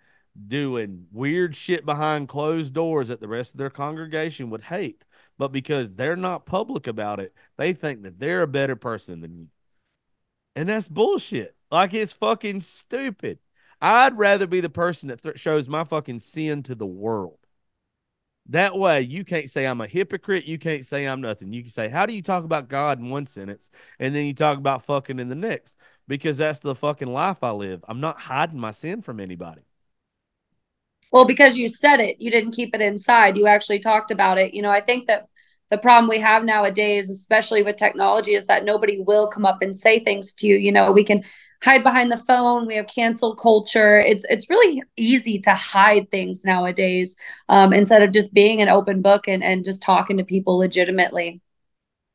[0.47, 5.03] doing weird shit behind closed doors that the rest of their congregation would hate
[5.41, 9.35] but because they're not public about it, they think that they're a better person than
[9.35, 9.47] you.
[10.55, 11.55] And that's bullshit.
[11.71, 13.39] Like it's fucking stupid.
[13.81, 17.37] I'd rather be the person that th- shows my fucking sin to the world.
[18.49, 20.45] That way, you can't say I'm a hypocrite.
[20.45, 21.53] You can't say I'm nothing.
[21.53, 23.69] You can say, How do you talk about God in one sentence
[23.99, 25.75] and then you talk about fucking in the next?
[26.07, 27.83] Because that's the fucking life I live.
[27.87, 29.61] I'm not hiding my sin from anybody.
[31.11, 33.37] Well, because you said it, you didn't keep it inside.
[33.37, 34.53] You actually talked about it.
[34.53, 35.27] You know, I think that
[35.69, 39.75] the problem we have nowadays, especially with technology, is that nobody will come up and
[39.75, 40.57] say things to you.
[40.57, 41.23] You know, we can
[41.63, 42.65] hide behind the phone.
[42.65, 43.99] We have cancel culture.
[43.99, 47.15] It's it's really easy to hide things nowadays
[47.49, 51.41] um, instead of just being an open book and and just talking to people legitimately.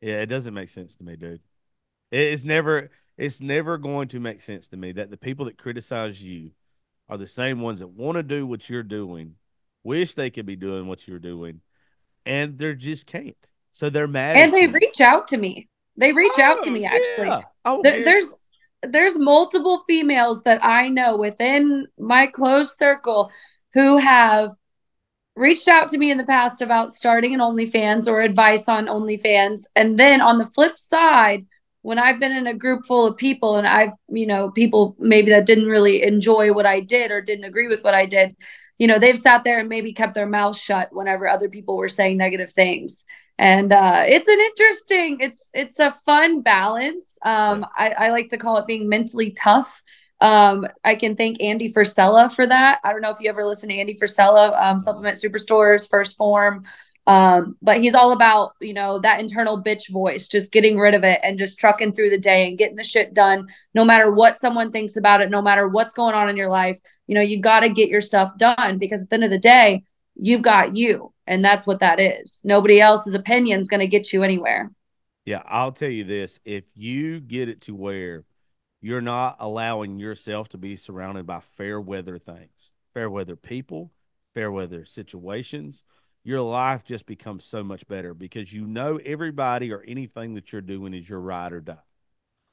[0.00, 1.40] Yeah, it doesn't make sense to me, dude.
[2.10, 6.22] It's never it's never going to make sense to me that the people that criticize
[6.22, 6.50] you
[7.08, 9.36] are the same ones that want to do what you're doing,
[9.84, 11.60] wish they could be doing what you're doing,
[12.24, 13.36] and they just can't.
[13.72, 14.36] So they're mad.
[14.36, 15.68] And they reach out to me.
[15.96, 17.28] They reach oh, out to me actually.
[17.28, 17.42] Yeah.
[17.64, 18.34] Oh, there, there's
[18.92, 23.30] there's multiple females that I know within my close circle
[23.74, 24.52] who have
[25.34, 29.64] reached out to me in the past about starting an OnlyFans or advice on OnlyFans.
[29.74, 31.46] And then on the flip side,
[31.82, 35.30] when I've been in a group full of people and I've, you know, people maybe
[35.30, 38.34] that didn't really enjoy what I did or didn't agree with what I did,
[38.78, 41.88] you know they've sat there and maybe kept their mouth shut whenever other people were
[41.88, 43.04] saying negative things
[43.38, 48.38] and uh, it's an interesting it's it's a fun balance um, I, I like to
[48.38, 49.82] call it being mentally tough
[50.20, 52.80] um, I can thank Andy Frisella for that.
[52.84, 56.64] I don't know if you ever listen to Andy Frisella, um, Supplement Superstores, 1st Phorm
[57.06, 61.04] Um, but he's all about, you know, that internal bitch voice, just getting rid of
[61.04, 64.36] it and just trucking through the day and getting the shit done, no matter what
[64.36, 66.80] someone thinks about it, no matter what's going on in your life.
[67.06, 69.38] You know, you got to get your stuff done because at the end of the
[69.38, 69.84] day,
[70.14, 71.12] you've got you.
[71.26, 72.42] And that's what that is.
[72.44, 74.70] Nobody else's opinion is going to get you anywhere.
[75.24, 75.42] Yeah.
[75.44, 78.24] I'll tell you this if you get it to where
[78.80, 83.90] you're not allowing yourself to be surrounded by fair weather things, fair weather people,
[84.34, 85.82] fair weather situations,
[86.22, 90.60] your life just becomes so much better because you know everybody or anything that you're
[90.60, 91.76] doing is your ride or die.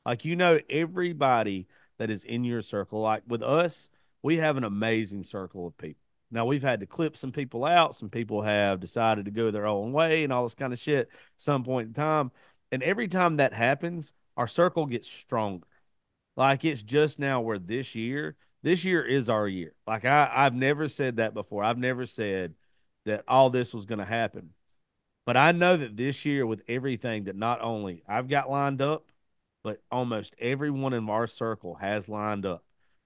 [0.06, 1.68] Like you know everybody
[1.98, 3.02] that is in your circle.
[3.02, 3.90] Like with us,
[4.22, 6.03] we have an amazing circle of people.
[6.34, 7.96] Now we've had to clip some people out.
[7.96, 11.10] Some people have decided to go their own way and all this kind of shit
[11.38, 12.32] some point in time.
[12.72, 15.68] And every time that happens, our circle gets stronger.
[16.36, 19.76] Like it's just now where this year, this year is our year.
[19.86, 21.64] Like I, I've never said that before.
[21.64, 22.56] I've never said
[23.06, 24.50] that all this was going to happen.
[25.26, 29.06] But I know that this year, with everything that not only I've got lined up,
[29.64, 32.64] but almost everyone in our circle has lined up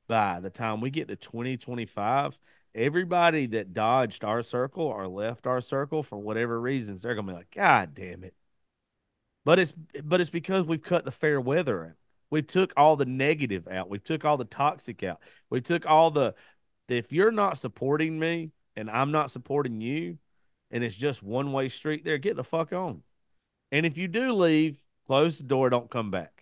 [0.07, 2.39] by the time we get to 2025,
[2.77, 7.33] everybody that dodged our circle or left our circle for whatever reasons, they're gonna be
[7.33, 8.35] like, God damn it.
[9.43, 9.73] But it's
[10.03, 11.95] but it's because we've cut the fair weather out.
[12.29, 13.89] We took all the negative out.
[13.89, 15.19] We took all the toxic out.
[15.49, 16.35] We took all the
[16.87, 20.19] if you're not supporting me and I'm not supporting you,
[20.71, 23.01] and it's just one way street there, get the fuck on.
[23.71, 26.36] And if you do leave, close the door, don't come back.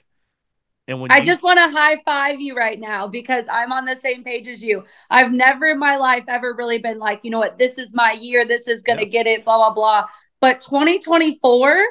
[0.88, 3.86] And when I you- just want to high five you right now because I'm on
[3.86, 4.84] the same page as you.
[5.10, 8.12] I've never in my life ever really been like, you know what, this is my
[8.12, 10.08] year, this is going to get it, blah, blah, blah.
[10.42, 11.84] But 2024,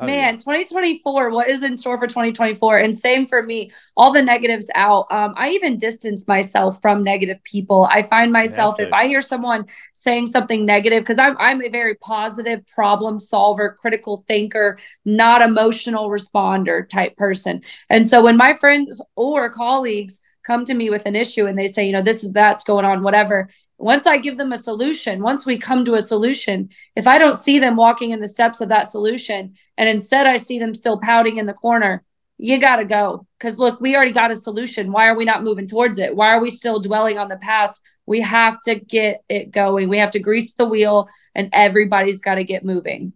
[0.00, 0.38] Oh, Man, yeah.
[0.38, 2.78] 2024, what is in store for 2024?
[2.78, 5.06] And same for me, all the negatives out.
[5.10, 7.88] Um, I even distance myself from negative people.
[7.90, 11.96] I find myself, if I hear someone saying something negative, because I'm, I'm a very
[11.96, 17.62] positive problem solver, critical thinker, not emotional responder type person.
[17.90, 21.66] And so when my friends or colleagues come to me with an issue and they
[21.66, 25.22] say, you know, this is that's going on, whatever, once I give them a solution,
[25.22, 28.60] once we come to a solution, if I don't see them walking in the steps
[28.60, 32.02] of that solution, and instead I see them still pouting in the corner,
[32.38, 33.26] you got to go.
[33.38, 34.90] Because look, we already got a solution.
[34.90, 36.14] Why are we not moving towards it?
[36.14, 37.80] Why are we still dwelling on the past?
[38.04, 39.88] We have to get it going.
[39.88, 43.12] We have to grease the wheel, and everybody's got to get moving.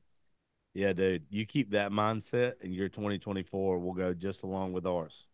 [0.74, 1.24] Yeah, dude.
[1.28, 5.26] You keep that mindset, and your 2024 will go just along with ours.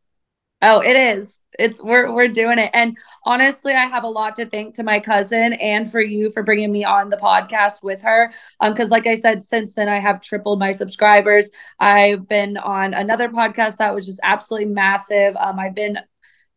[0.61, 1.41] Oh, it is.
[1.57, 2.71] It's we're we're doing it.
[2.75, 6.43] And honestly, I have a lot to thank to my cousin and for you for
[6.43, 8.33] bringing me on the podcast with her.
[8.59, 11.51] Um cuz like I said since then I have tripled my subscribers.
[11.79, 15.37] I've been on another podcast that was just absolutely massive.
[15.37, 15.99] Um I've been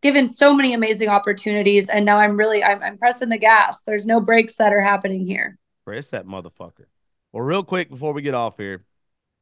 [0.01, 3.83] given so many amazing opportunities and now I'm really I'm, I'm pressing the gas.
[3.83, 5.59] There's no breaks that are happening here.
[5.85, 6.85] Press that motherfucker.
[7.31, 8.83] Well, real quick before we get off here,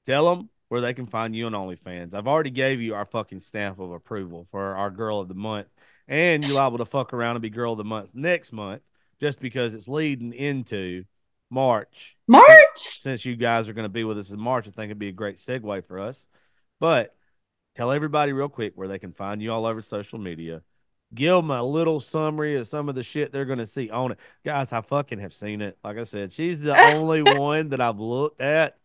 [0.06, 2.14] tell them where they can find you on OnlyFans.
[2.14, 5.68] I've already gave you our fucking stamp of approval for our girl of the month,
[6.08, 8.82] and you're liable to fuck around and be girl of the month next month
[9.20, 11.04] just because it's leading into
[11.50, 12.18] March.
[12.28, 12.48] March.
[12.76, 15.00] Since, since you guys are going to be with us in March, I think it'd
[15.00, 16.28] be a great segue for us.
[16.80, 17.16] But
[17.76, 20.62] tell everybody real quick where they can find you all over social media.
[21.14, 24.12] Give them a little summary of some of the shit they're going to see on
[24.12, 24.20] it.
[24.46, 25.80] Guys, I fucking have seen it.
[25.84, 28.78] Like I said, she's the only one that I've looked at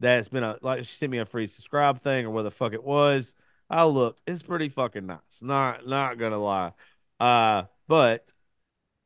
[0.00, 2.72] that's been a like she sent me a free subscribe thing or where the fuck
[2.72, 3.34] it was.
[3.68, 5.40] I looked, it's pretty fucking nice.
[5.42, 6.72] Not not gonna lie.
[7.20, 8.26] Uh, but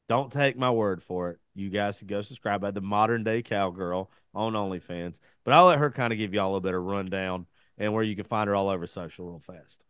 [0.09, 1.39] don't take my word for it.
[1.55, 5.19] You guys can go subscribe at the modern day cowgirl on OnlyFans.
[5.45, 7.47] But I'll let her kind of give y'all a little bit of rundown
[7.79, 9.85] and where you can find her all over social real fast.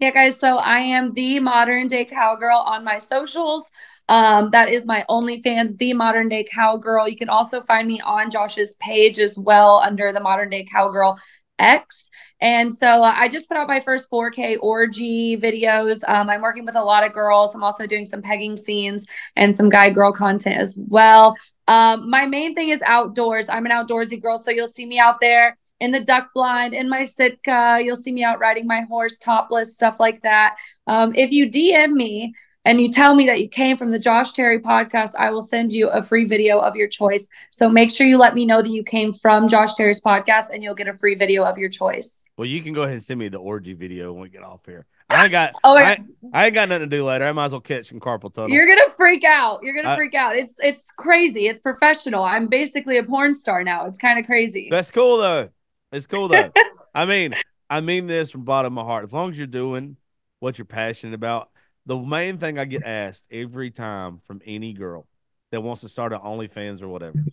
[0.00, 0.38] Yeah, guys.
[0.38, 3.70] So I am the modern day cowgirl on my socials.
[4.08, 7.06] Um, that is my OnlyFans, the modern day cowgirl.
[7.08, 11.18] You can also find me on Josh's page as well under the modern day cowgirl
[11.58, 12.08] X.
[12.40, 16.02] And so uh, I just put out my first 4K orgy videos.
[16.08, 17.54] Um, I'm working with a lot of girls.
[17.54, 21.36] I'm also doing some pegging scenes and some guy girl content as well.
[21.68, 23.50] Um, my main thing is outdoors.
[23.50, 26.88] I'm an outdoorsy girl, so you'll see me out there in the duck blind, in
[26.88, 27.80] my Sitka.
[27.82, 30.56] You'll see me out riding my horse, topless, stuff like that.
[30.86, 34.32] Um, if you DM me and you tell me that you came from the Josh
[34.32, 37.28] Terry podcast, I will send you a free video of your choice.
[37.50, 40.62] So make sure you let me know that you came from Josh Terry's podcast and
[40.62, 42.26] you'll get a free video of your choice.
[42.36, 44.60] Well, you can go ahead and send me the orgy video when we get off
[44.66, 44.86] here.
[45.08, 45.98] I ain't got oh, I,
[46.32, 47.26] I, ain't got nothing to do later.
[47.26, 48.50] I might as well catch some carpal tunnel.
[48.50, 49.60] You're gonna freak out.
[49.62, 50.36] You're gonna I, freak out.
[50.36, 51.48] It's it's crazy.
[51.48, 52.22] It's professional.
[52.22, 53.86] I'm basically a porn star now.
[53.86, 54.68] It's kind of crazy.
[54.70, 55.48] That's cool though.
[55.92, 56.50] It's cool though.
[56.94, 57.34] I mean,
[57.68, 59.04] I mean this from bottom of my heart.
[59.04, 59.96] As long as you're doing
[60.38, 61.50] what you're passionate about,
[61.86, 65.06] the main thing I get asked every time from any girl
[65.50, 67.24] that wants to start an OnlyFans or whatever,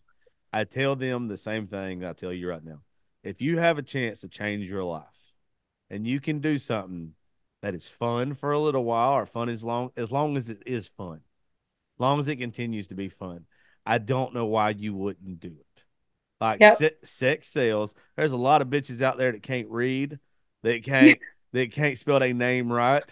[0.51, 2.81] I tell them the same thing I tell you right now.
[3.23, 5.03] If you have a chance to change your life
[5.89, 7.13] and you can do something
[7.61, 10.63] that is fun for a little while or fun as long as long as it
[10.65, 11.21] is fun,
[11.99, 13.45] long as it continues to be fun,
[13.85, 15.66] I don't know why you wouldn't do it.
[16.39, 16.77] Like yep.
[16.77, 17.95] se- sex sales.
[18.15, 20.19] There's a lot of bitches out there that can't read,
[20.63, 21.19] that can't
[21.53, 23.03] that can't spell their name right,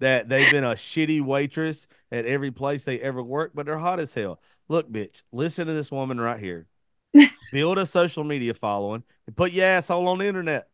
[0.00, 4.00] that they've been a shitty waitress at every place they ever worked, but they're hot
[4.00, 4.40] as hell.
[4.68, 6.66] Look, bitch, listen to this woman right here.
[7.52, 10.68] Build a social media following and put your asshole on the internet.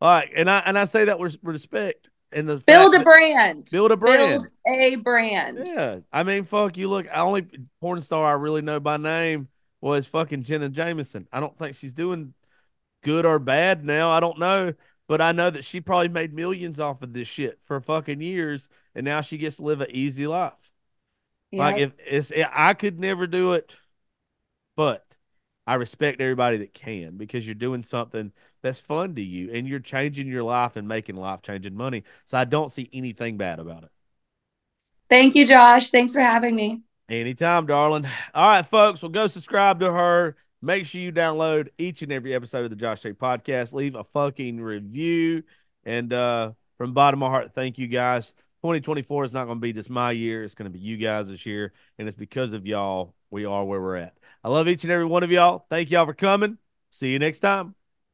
[0.00, 3.68] All right, and I and I say that with respect and the build a brand.
[3.70, 4.46] Build a brand.
[4.64, 5.62] Build a brand.
[5.66, 6.88] Yeah, I mean, fuck you.
[6.88, 7.46] Look, I only
[7.80, 9.48] porn star I really know by name
[9.80, 11.28] was fucking Jenna Jameson.
[11.32, 12.34] I don't think she's doing
[13.02, 14.10] good or bad now.
[14.10, 14.74] I don't know,
[15.06, 18.68] but I know that she probably made millions off of this shit for fucking years,
[18.94, 20.72] and now she gets to live an easy life.
[21.52, 21.60] Yep.
[21.60, 23.76] Like if it's, I could never do it,
[24.76, 25.04] but
[25.66, 29.80] I respect everybody that can because you're doing something that's fun to you and you're
[29.80, 32.04] changing your life and making life changing money.
[32.24, 33.90] So I don't see anything bad about it.
[35.08, 35.90] Thank you, Josh.
[35.90, 36.82] Thanks for having me.
[37.08, 38.06] Anytime, darling.
[38.34, 39.00] All right, folks.
[39.00, 40.36] Well, go subscribe to her.
[40.60, 43.72] Make sure you download each and every episode of the Josh Terry podcast.
[43.72, 45.44] Leave a fucking review.
[45.84, 48.34] And uh, from bottom of my heart, thank you guys.
[48.62, 50.42] 2024 is not going to be just my year.
[50.42, 51.72] It's going to be you guys this year.
[51.98, 54.18] And it's because of y'all we are where we're at.
[54.42, 55.66] I love each and every one of y'all.
[55.70, 56.58] Thank y'all for coming.
[56.90, 57.75] See you next time.